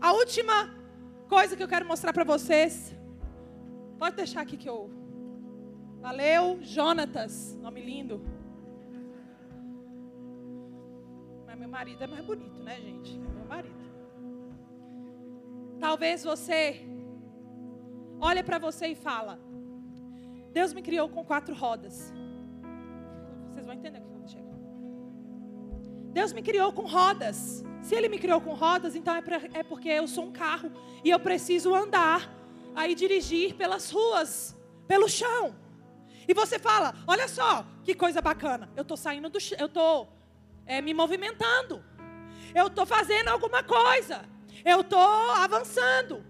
A 0.00 0.12
última 0.12 0.74
coisa 1.28 1.56
que 1.56 1.62
eu 1.62 1.68
quero 1.68 1.86
mostrar 1.86 2.12
para 2.12 2.24
vocês. 2.24 2.94
Pode 3.98 4.16
deixar 4.16 4.40
aqui 4.40 4.56
que 4.56 4.68
eu 4.68 4.90
Valeu, 6.04 6.58
Jonatas. 6.60 7.56
Nome 7.62 7.80
lindo. 7.80 8.20
Mas 11.46 11.58
meu 11.58 11.66
marido 11.66 12.04
é 12.04 12.06
mais 12.06 12.22
bonito, 12.22 12.62
né, 12.62 12.78
gente? 12.78 13.14
É 13.14 13.32
meu 13.32 13.46
marido. 13.46 13.84
Talvez 15.80 16.22
você 16.22 16.82
olhe 18.20 18.42
para 18.42 18.58
você 18.58 18.88
e 18.88 18.94
fala: 18.94 19.40
Deus 20.52 20.74
me 20.74 20.82
criou 20.82 21.08
com 21.08 21.24
quatro 21.24 21.54
rodas. 21.54 22.12
Vocês 23.48 23.64
vão 23.64 23.74
entender 23.74 24.00
o 24.00 24.02
que 24.02 24.14
eu 24.14 24.28
chegar. 24.28 24.58
Deus 26.12 26.34
me 26.34 26.42
criou 26.42 26.70
com 26.70 26.82
rodas. 26.82 27.64
Se 27.80 27.94
Ele 27.94 28.10
me 28.10 28.18
criou 28.18 28.42
com 28.42 28.52
rodas, 28.52 28.94
então 28.94 29.16
é, 29.16 29.22
pra, 29.22 29.40
é 29.54 29.62
porque 29.62 29.88
eu 29.88 30.06
sou 30.06 30.26
um 30.26 30.32
carro 30.32 30.70
e 31.02 31.08
eu 31.08 31.18
preciso 31.18 31.74
andar, 31.74 32.30
aí 32.74 32.94
dirigir 32.94 33.54
pelas 33.54 33.90
ruas, 33.90 34.54
pelo 34.86 35.08
chão. 35.08 35.63
E 36.26 36.34
você 36.34 36.58
fala: 36.58 36.94
olha 37.06 37.28
só, 37.28 37.66
que 37.82 37.94
coisa 37.94 38.20
bacana. 38.20 38.70
Eu 38.76 38.82
estou 38.82 38.96
saindo 38.96 39.28
do. 39.28 39.38
Eu 39.58 39.66
estou 39.66 40.12
é, 40.66 40.80
me 40.80 40.94
movimentando. 40.94 41.84
Eu 42.54 42.68
estou 42.68 42.86
fazendo 42.86 43.28
alguma 43.28 43.62
coisa. 43.62 44.24
Eu 44.64 44.80
estou 44.80 45.30
avançando. 45.32 46.24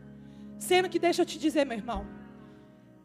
Sendo 0.59 0.89
que, 0.89 0.99
deixa 0.99 1.23
eu 1.23 1.27
te 1.27 1.39
dizer, 1.39 1.65
meu 1.67 1.77
irmão. 1.77 2.07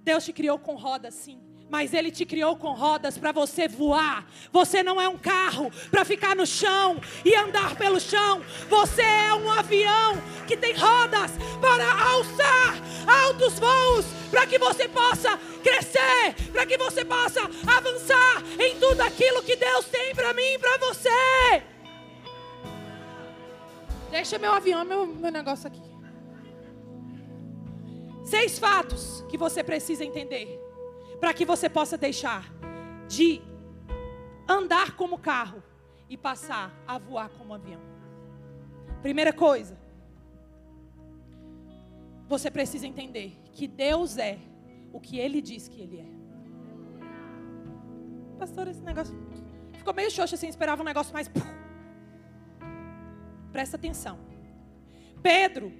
Deus 0.01 0.23
te 0.23 0.31
criou 0.31 0.57
com 0.57 0.75
roda 0.75 1.11
sim 1.11 1.48
mas 1.69 1.93
Ele 1.93 2.09
te 2.09 2.25
criou 2.25 2.55
com 2.55 2.73
rodas 2.73 3.17
para 3.17 3.31
você 3.31 3.67
voar. 3.67 4.25
Você 4.51 4.81
não 4.81 4.99
é 4.99 5.07
um 5.07 5.17
carro 5.17 5.71
para 5.91 6.03
ficar 6.03 6.35
no 6.35 6.45
chão 6.45 6.99
e 7.23 7.35
andar 7.35 7.75
pelo 7.75 7.99
chão. 7.99 8.41
Você 8.69 9.01
é 9.01 9.33
um 9.33 9.51
avião 9.51 10.21
que 10.47 10.57
tem 10.57 10.73
rodas 10.73 11.31
para 11.61 12.11
alçar 12.11 12.75
altos 13.07 13.59
voos, 13.59 14.05
para 14.31 14.47
que 14.47 14.57
você 14.57 14.87
possa 14.87 15.37
crescer, 15.63 16.35
para 16.51 16.65
que 16.65 16.77
você 16.77 17.05
possa 17.05 17.41
avançar 17.67 18.43
em 18.59 18.79
tudo 18.79 19.01
aquilo 19.01 19.43
que 19.43 19.55
Deus 19.55 19.85
tem 19.85 20.15
para 20.15 20.33
mim 20.33 20.53
e 20.53 20.59
para 20.59 20.77
você. 20.77 21.63
Deixa 24.09 24.39
meu 24.39 24.51
avião, 24.51 24.83
meu, 24.83 25.05
meu 25.05 25.31
negócio 25.31 25.67
aqui. 25.67 25.81
Seis 28.25 28.57
fatos 28.57 29.23
que 29.29 29.37
você 29.37 29.63
precisa 29.63 30.03
entender 30.03 30.68
para 31.19 31.33
que 31.33 31.45
você 31.45 31.69
possa 31.69 31.97
deixar 31.97 32.45
de 33.07 33.41
andar 34.47 34.95
como 34.95 35.17
carro 35.17 35.61
e 36.09 36.17
passar 36.17 36.73
a 36.87 36.97
voar 36.97 37.29
como 37.29 37.53
avião. 37.53 37.81
Primeira 39.01 39.31
coisa, 39.31 39.77
você 42.27 42.49
precisa 42.49 42.87
entender 42.87 43.37
que 43.51 43.67
Deus 43.67 44.17
é 44.17 44.39
o 44.91 44.99
que 44.99 45.19
Ele 45.19 45.41
diz 45.41 45.67
que 45.67 45.81
Ele 45.81 45.99
é. 45.99 46.19
Pastor, 48.37 48.67
esse 48.67 48.81
negócio 48.81 49.15
ficou 49.73 49.93
meio 49.93 50.09
xoxo 50.09 50.35
assim, 50.35 50.47
esperava 50.47 50.81
um 50.81 50.85
negócio 50.85 51.13
mais. 51.13 51.29
Presta 53.51 53.77
atenção. 53.77 54.19
Pedro, 55.21 55.73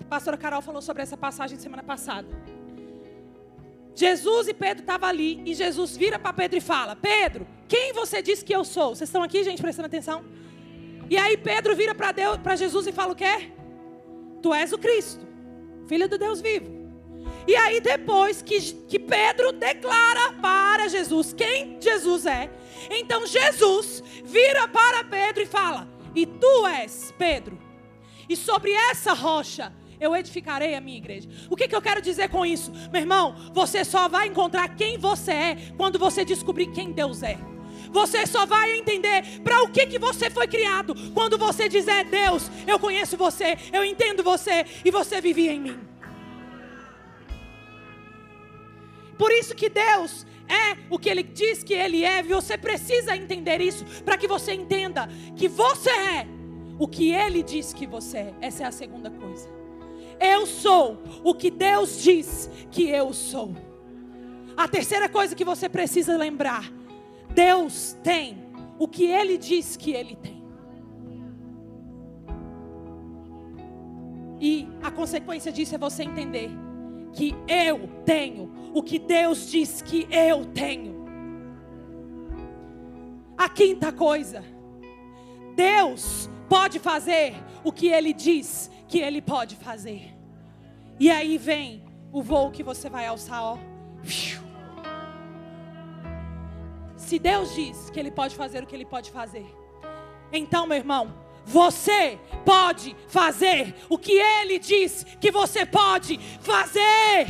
a 0.00 0.04
pastora 0.04 0.36
Carol 0.36 0.60
falou 0.60 0.82
sobre 0.82 1.02
essa 1.02 1.16
passagem 1.16 1.58
semana 1.58 1.82
passada. 1.82 2.28
Jesus 4.00 4.48
e 4.48 4.54
Pedro 4.54 4.80
estavam 4.80 5.06
ali 5.10 5.42
e 5.44 5.54
Jesus 5.54 5.94
vira 5.94 6.18
para 6.18 6.32
Pedro 6.32 6.56
e 6.56 6.60
fala: 6.60 6.96
Pedro, 6.96 7.46
quem 7.68 7.92
você 7.92 8.22
diz 8.22 8.42
que 8.42 8.54
eu 8.54 8.64
sou? 8.64 8.94
Vocês 8.94 9.10
estão 9.10 9.22
aqui, 9.22 9.44
gente, 9.44 9.60
prestando 9.60 9.86
atenção? 9.86 10.24
E 11.10 11.18
aí 11.18 11.36
Pedro 11.36 11.76
vira 11.76 11.94
para 11.94 12.10
Deus, 12.10 12.38
para 12.38 12.56
Jesus 12.56 12.86
e 12.86 12.92
fala 12.92 13.12
o 13.12 13.14
quê? 13.14 13.52
Tu 14.40 14.54
és 14.54 14.72
o 14.72 14.78
Cristo, 14.78 15.26
filho 15.86 16.08
do 16.08 16.16
Deus 16.16 16.40
vivo. 16.40 16.80
E 17.46 17.54
aí 17.54 17.78
depois 17.78 18.40
que, 18.40 18.58
que 18.88 18.98
Pedro 18.98 19.52
declara 19.52 20.32
para 20.40 20.88
Jesus 20.88 21.34
quem 21.34 21.76
Jesus 21.78 22.24
é, 22.24 22.50
então 22.90 23.26
Jesus 23.26 24.02
vira 24.24 24.66
para 24.66 25.04
Pedro 25.04 25.42
e 25.42 25.46
fala: 25.46 25.86
E 26.14 26.24
tu 26.24 26.66
és 26.66 27.12
Pedro. 27.18 27.60
E 28.30 28.34
sobre 28.34 28.72
essa 28.72 29.12
rocha 29.12 29.74
eu 30.00 30.16
edificarei 30.16 30.74
a 30.74 30.80
minha 30.80 30.96
igreja. 30.96 31.28
O 31.48 31.54
que, 31.54 31.68
que 31.68 31.76
eu 31.76 31.82
quero 31.82 32.00
dizer 32.00 32.28
com 32.30 32.44
isso? 32.44 32.72
Meu 32.90 33.02
irmão, 33.02 33.34
você 33.52 33.84
só 33.84 34.08
vai 34.08 34.26
encontrar 34.26 34.74
quem 34.74 34.96
você 34.96 35.32
é 35.32 35.56
quando 35.76 35.98
você 35.98 36.24
descobrir 36.24 36.68
quem 36.68 36.90
Deus 36.90 37.22
é. 37.22 37.38
Você 37.92 38.26
só 38.26 38.46
vai 38.46 38.78
entender 38.78 39.40
para 39.42 39.62
o 39.62 39.68
que, 39.68 39.86
que 39.86 39.98
você 39.98 40.30
foi 40.30 40.46
criado 40.46 40.94
quando 41.12 41.36
você 41.36 41.68
dizer: 41.68 42.04
Deus, 42.04 42.50
eu 42.66 42.78
conheço 42.78 43.16
você, 43.16 43.58
eu 43.72 43.84
entendo 43.84 44.22
você 44.22 44.64
e 44.84 44.90
você 44.90 45.20
vivia 45.20 45.52
em 45.52 45.60
mim. 45.60 45.80
Por 49.18 49.30
isso 49.32 49.54
que 49.54 49.68
Deus 49.68 50.24
é 50.48 50.78
o 50.88 50.98
que 50.98 51.10
Ele 51.10 51.22
diz 51.22 51.62
que 51.62 51.74
Ele 51.74 52.04
é, 52.04 52.22
você 52.22 52.56
precisa 52.56 53.14
entender 53.14 53.60
isso 53.60 53.84
para 54.02 54.16
que 54.16 54.26
você 54.26 54.52
entenda 54.54 55.08
que 55.36 55.46
você 55.46 55.90
é 55.90 56.26
o 56.78 56.88
que 56.88 57.12
Ele 57.12 57.42
diz 57.42 57.74
que 57.74 57.86
você 57.86 58.18
é. 58.18 58.34
Essa 58.40 58.62
é 58.62 58.66
a 58.66 58.72
segunda 58.72 59.10
coisa. 59.10 59.59
Eu 60.20 60.46
sou 60.46 60.98
o 61.24 61.34
que 61.34 61.50
Deus 61.50 62.02
diz 62.02 62.50
que 62.70 62.88
eu 62.88 63.12
sou. 63.14 63.54
A 64.56 64.68
terceira 64.68 65.08
coisa 65.08 65.34
que 65.34 65.44
você 65.44 65.68
precisa 65.68 66.16
lembrar: 66.16 66.70
Deus 67.34 67.96
tem 68.02 68.44
o 68.78 68.86
que 68.86 69.06
Ele 69.06 69.38
diz 69.38 69.76
que 69.76 69.92
Ele 69.92 70.14
tem. 70.16 70.40
E 74.38 74.68
a 74.82 74.90
consequência 74.90 75.50
disso 75.50 75.74
é 75.74 75.78
você 75.78 76.02
entender 76.02 76.50
que 77.12 77.34
eu 77.48 77.88
tenho 78.04 78.50
o 78.74 78.82
que 78.82 78.98
Deus 78.98 79.50
diz 79.50 79.82
que 79.82 80.06
eu 80.10 80.44
tenho. 80.46 81.00
A 83.36 83.48
quinta 83.48 83.90
coisa, 83.90 84.44
Deus 85.54 86.28
pode 86.48 86.78
fazer 86.78 87.34
o 87.64 87.72
que 87.72 87.88
Ele 87.88 88.12
diz 88.12 88.70
que 88.90 88.98
Ele 88.98 89.22
pode 89.22 89.54
fazer. 89.56 90.12
E 90.98 91.10
aí 91.10 91.38
vem 91.38 91.82
o 92.12 92.22
voo 92.22 92.50
que 92.50 92.62
você 92.62 92.90
vai 92.90 93.06
alçar, 93.06 93.42
ó. 93.42 93.58
Se 96.96 97.18
Deus 97.18 97.54
diz 97.54 97.88
que 97.90 97.98
Ele 97.98 98.10
pode 98.10 98.34
fazer 98.34 98.62
o 98.62 98.66
que 98.66 98.74
Ele 98.74 98.84
pode 98.84 99.10
fazer, 99.10 99.46
então, 100.32 100.66
meu 100.66 100.76
irmão, 100.76 101.04
Você 101.44 102.18
pode 102.44 102.94
fazer 103.08 103.74
o 103.88 103.98
que 103.98 104.12
Ele 104.12 104.58
diz 104.58 105.04
que 105.20 105.30
você 105.30 105.64
pode 105.64 106.18
fazer. 106.40 107.26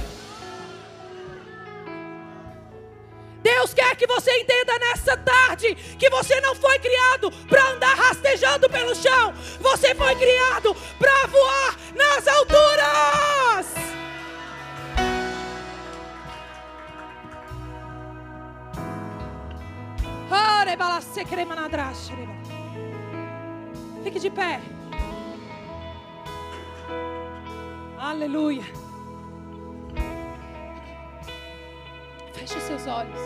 Deus 3.42 3.72
quer 3.74 3.96
que 3.96 4.06
você 4.06 4.30
entenda 4.40 4.78
nessa 4.78 5.16
tarde 5.16 5.74
que 5.74 6.10
você 6.10 6.40
não 6.40 6.54
foi 6.54 6.78
criado 6.78 7.30
para 7.48 7.70
andar 7.70 7.94
rastejando 7.94 8.68
pelo 8.68 8.94
chão. 8.94 9.32
Você 9.60 9.94
foi 9.94 10.14
criado 10.16 10.74
para 10.98 11.26
voar 11.26 11.76
nas 11.94 12.26
alturas. 12.28 13.66
Fique 24.04 24.18
de 24.18 24.30
pé. 24.30 24.60
Aleluia. 27.98 28.79
Feche 32.40 32.56
os 32.56 32.62
seus 32.62 32.86
olhos. 32.86 33.20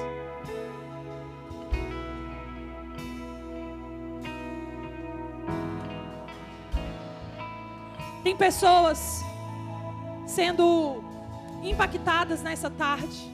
Tem 8.24 8.36
pessoas 8.36 9.22
sendo 10.26 11.04
impactadas 11.62 12.42
nessa 12.42 12.68
tarde. 12.68 13.32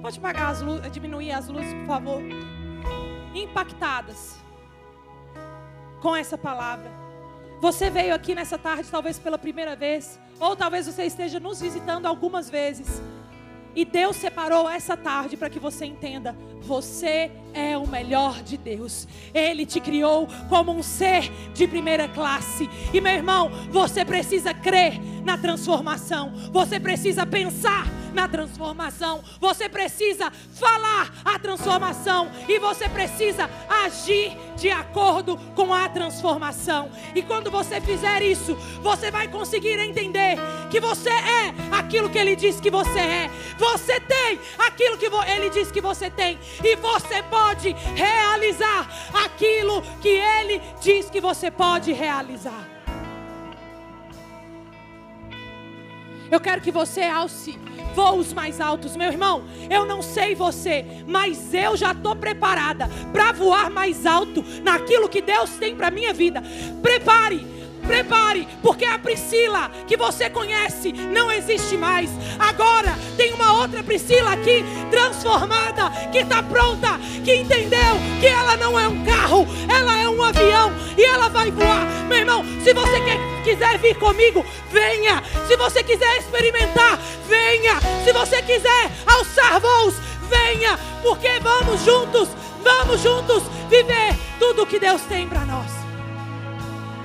Pode 0.00 0.16
apagar 0.20 0.52
as 0.52 0.62
luzes, 0.62 0.92
diminuir 0.92 1.32
as 1.32 1.48
luzes, 1.48 1.74
por 1.74 1.86
favor. 1.86 2.22
Impactadas 3.34 4.36
com 6.00 6.14
essa 6.14 6.38
palavra. 6.38 6.88
Você 7.60 7.90
veio 7.90 8.14
aqui 8.14 8.32
nessa 8.32 8.56
tarde, 8.56 8.88
talvez 8.88 9.18
pela 9.18 9.38
primeira 9.38 9.74
vez, 9.74 10.20
ou 10.38 10.54
talvez 10.54 10.86
você 10.86 11.02
esteja 11.02 11.40
nos 11.40 11.60
visitando 11.60 12.06
algumas 12.06 12.48
vezes. 12.48 13.02
E 13.76 13.84
Deus 13.84 14.16
separou 14.16 14.66
essa 14.66 14.96
tarde 14.96 15.36
para 15.36 15.50
que 15.50 15.60
você 15.60 15.84
entenda: 15.84 16.34
você 16.62 17.30
é 17.52 17.76
o 17.76 17.86
melhor 17.86 18.42
de 18.42 18.56
Deus. 18.56 19.06
Ele 19.34 19.66
te 19.66 19.78
criou 19.78 20.26
como 20.48 20.72
um 20.72 20.82
ser 20.82 21.30
de 21.52 21.68
primeira 21.68 22.08
classe. 22.08 22.68
E 22.92 23.00
meu 23.00 23.12
irmão, 23.12 23.50
você 23.70 24.02
precisa 24.02 24.54
crer 24.54 24.98
na 25.22 25.36
transformação. 25.36 26.32
Você 26.50 26.80
precisa 26.80 27.26
pensar 27.26 27.86
na 28.12 28.28
transformação. 28.28 29.22
Você 29.40 29.68
precisa 29.68 30.30
falar 30.54 31.12
a 31.24 31.38
transformação 31.38 32.30
e 32.48 32.58
você 32.58 32.88
precisa 32.88 33.48
agir 33.68 34.36
de 34.56 34.70
acordo 34.70 35.36
com 35.54 35.72
a 35.72 35.88
transformação. 35.88 36.90
E 37.14 37.22
quando 37.22 37.50
você 37.50 37.80
fizer 37.80 38.22
isso, 38.22 38.54
você 38.82 39.10
vai 39.10 39.28
conseguir 39.28 39.78
entender 39.78 40.36
que 40.70 40.80
você 40.80 41.10
é 41.10 41.54
aquilo 41.72 42.10
que 42.10 42.18
ele 42.18 42.36
diz 42.36 42.60
que 42.60 42.70
você 42.70 42.98
é. 42.98 43.30
Você 43.58 44.00
tem 44.00 44.38
aquilo 44.58 44.98
que 44.98 45.06
ele 45.06 45.50
diz 45.50 45.70
que 45.70 45.80
você 45.80 46.10
tem 46.10 46.38
e 46.62 46.76
você 46.76 47.22
pode 47.24 47.72
realizar 47.94 48.88
aquilo 49.24 49.82
que 50.00 50.08
ele 50.08 50.60
diz 50.80 51.10
que 51.10 51.20
você 51.20 51.50
pode 51.50 51.92
realizar. 51.92 52.75
Eu 56.30 56.40
quero 56.40 56.60
que 56.60 56.70
você 56.70 57.02
alce 57.02 57.58
voos 57.94 58.32
mais 58.32 58.60
altos, 58.60 58.96
meu 58.96 59.08
irmão. 59.08 59.44
Eu 59.70 59.86
não 59.86 60.02
sei 60.02 60.34
você, 60.34 60.84
mas 61.06 61.52
eu 61.54 61.76
já 61.76 61.92
estou 61.92 62.14
preparada 62.14 62.88
para 63.12 63.32
voar 63.32 63.70
mais 63.70 64.04
alto 64.04 64.44
naquilo 64.62 65.08
que 65.08 65.22
Deus 65.22 65.50
tem 65.52 65.74
para 65.74 65.90
minha 65.90 66.12
vida. 66.12 66.42
Prepare 66.82 67.55
Prepare, 67.86 68.48
porque 68.62 68.84
a 68.84 68.98
Priscila 68.98 69.70
que 69.86 69.96
você 69.96 70.28
conhece 70.28 70.92
não 70.92 71.30
existe 71.30 71.76
mais. 71.76 72.10
Agora 72.38 72.96
tem 73.16 73.32
uma 73.32 73.60
outra 73.60 73.82
Priscila 73.82 74.32
aqui, 74.32 74.64
transformada, 74.90 75.90
que 76.10 76.18
está 76.18 76.42
pronta, 76.42 76.98
que 77.24 77.34
entendeu 77.34 77.96
que 78.20 78.26
ela 78.26 78.56
não 78.56 78.78
é 78.78 78.88
um 78.88 79.04
carro, 79.04 79.46
ela 79.68 79.96
é 79.98 80.08
um 80.08 80.22
avião 80.22 80.72
e 80.96 81.04
ela 81.04 81.28
vai 81.28 81.50
voar. 81.50 81.86
Meu 82.08 82.18
irmão, 82.18 82.44
se 82.62 82.72
você 82.72 83.00
quer, 83.00 83.18
quiser 83.44 83.78
vir 83.78 83.96
comigo, 83.96 84.44
venha. 84.70 85.22
Se 85.46 85.56
você 85.56 85.82
quiser 85.82 86.18
experimentar, 86.18 86.98
venha. 87.28 87.80
Se 88.04 88.12
você 88.12 88.42
quiser 88.42 88.90
alçar 89.06 89.60
voos, 89.60 89.94
venha, 90.28 90.78
porque 91.02 91.38
vamos 91.40 91.84
juntos, 91.84 92.28
vamos 92.62 93.00
juntos 93.00 93.42
viver 93.68 94.16
tudo 94.38 94.66
que 94.66 94.78
Deus 94.78 95.02
tem 95.02 95.28
para 95.28 95.44
nós. 95.44 95.70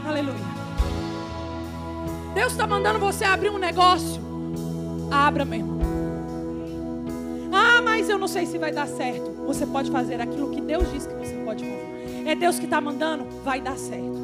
Aleluia. 0.06 0.51
Deus 2.34 2.54
está 2.54 2.66
mandando 2.66 2.98
você 3.00 3.26
abrir 3.26 3.50
um 3.50 3.58
negócio. 3.58 4.22
Abra, 5.12 5.44
meu 5.44 5.60
irmão. 5.60 5.80
Ah, 7.52 7.82
mas 7.82 8.08
eu 8.08 8.18
não 8.18 8.28
sei 8.28 8.46
se 8.46 8.58
vai 8.58 8.72
dar 8.72 8.88
certo. 8.88 9.32
Você 9.46 9.66
pode 9.66 9.92
fazer 9.92 10.22
aquilo 10.22 10.52
que 10.52 10.62
Deus 10.62 10.90
diz 10.92 11.06
que 11.06 11.14
você 11.14 11.34
pode 11.44 11.66
fazer. 11.66 12.24
É 12.26 12.34
Deus 12.34 12.58
que 12.58 12.66
está 12.66 12.80
mandando, 12.80 13.26
vai 13.44 13.60
dar 13.60 13.78
certo. 13.78 14.22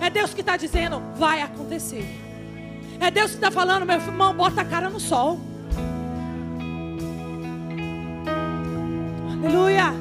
É 0.00 0.10
Deus 0.10 0.34
que 0.34 0.40
está 0.40 0.56
dizendo, 0.56 1.00
vai 1.16 1.40
acontecer. 1.40 2.06
É 3.00 3.10
Deus 3.10 3.30
que 3.30 3.36
está 3.36 3.50
falando, 3.50 3.86
meu 3.86 3.96
irmão, 3.96 4.34
bota 4.34 4.60
a 4.60 4.64
cara 4.64 4.90
no 4.90 5.00
sol. 5.00 5.40
Aleluia. 9.32 9.94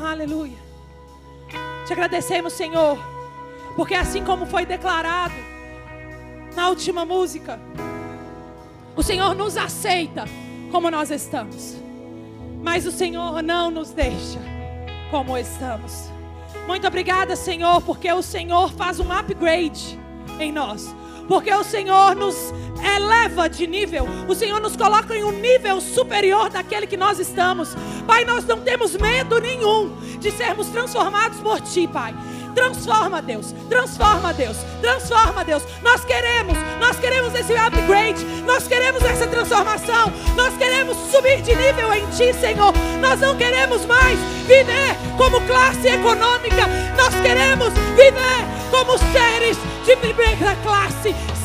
Aleluia. 0.00 0.58
Te 1.86 1.92
agradecemos, 1.92 2.54
Senhor 2.54 3.11
porque 3.76 3.94
assim 3.94 4.24
como 4.24 4.46
foi 4.46 4.66
declarado 4.66 5.34
na 6.54 6.68
última 6.68 7.04
música, 7.04 7.58
o 8.94 9.02
Senhor 9.02 9.34
nos 9.34 9.56
aceita 9.56 10.24
como 10.70 10.90
nós 10.90 11.10
estamos. 11.10 11.76
Mas 12.62 12.86
o 12.86 12.92
Senhor 12.92 13.42
não 13.42 13.70
nos 13.70 13.90
deixa 13.90 14.38
como 15.10 15.36
estamos. 15.36 16.10
Muito 16.66 16.86
obrigada, 16.86 17.34
Senhor, 17.34 17.82
porque 17.82 18.10
o 18.12 18.22
Senhor 18.22 18.70
faz 18.72 19.00
um 19.00 19.10
upgrade 19.12 19.98
em 20.38 20.52
nós. 20.52 20.94
Porque 21.26 21.52
o 21.52 21.64
Senhor 21.64 22.14
nos 22.14 22.52
eleva 22.82 23.48
de 23.48 23.66
nível, 23.66 24.06
o 24.28 24.34
Senhor 24.34 24.60
nos 24.60 24.76
coloca 24.76 25.16
em 25.16 25.24
um 25.24 25.32
nível 25.32 25.80
superior 25.80 26.50
daquele 26.50 26.86
que 26.86 26.96
nós 26.96 27.18
estamos. 27.18 27.74
Pai, 28.06 28.24
nós 28.24 28.44
não 28.44 28.60
temos 28.60 28.94
medo 28.96 29.38
nenhum 29.38 29.96
de 30.18 30.30
sermos 30.30 30.68
transformados 30.68 31.38
por 31.40 31.60
Ti, 31.60 31.86
Pai. 31.86 32.14
Transforma, 32.54 33.22
Deus. 33.22 33.54
Transforma, 33.68 34.32
Deus. 34.32 34.56
Transforma, 34.80 35.44
Deus. 35.44 35.62
Nós 35.82 36.04
queremos, 36.04 36.56
nós 36.78 36.98
queremos 36.98 37.34
esse 37.34 37.54
upgrade. 37.54 38.24
Nós 38.46 38.66
queremos 38.68 39.02
essa 39.02 39.26
transformação. 39.26 40.12
Nós 40.36 40.56
queremos 40.56 40.96
subir 41.10 41.40
de 41.42 41.54
nível 41.54 41.92
em 41.92 42.04
Ti, 42.10 42.32
Senhor. 42.34 42.72
Nós 43.00 43.20
não 43.20 43.36
queremos 43.36 43.84
mais 43.86 44.18
viver 44.46 44.96
como 45.16 45.40
classe 45.46 45.88
econômica. 45.88 46.66
Nós 46.96 47.14
queremos 47.22 47.72
viver 47.96 48.42
como 48.70 48.98
seres 49.12 49.56
de 49.84 49.96
primeira 49.96 50.54
classe. 50.62 51.14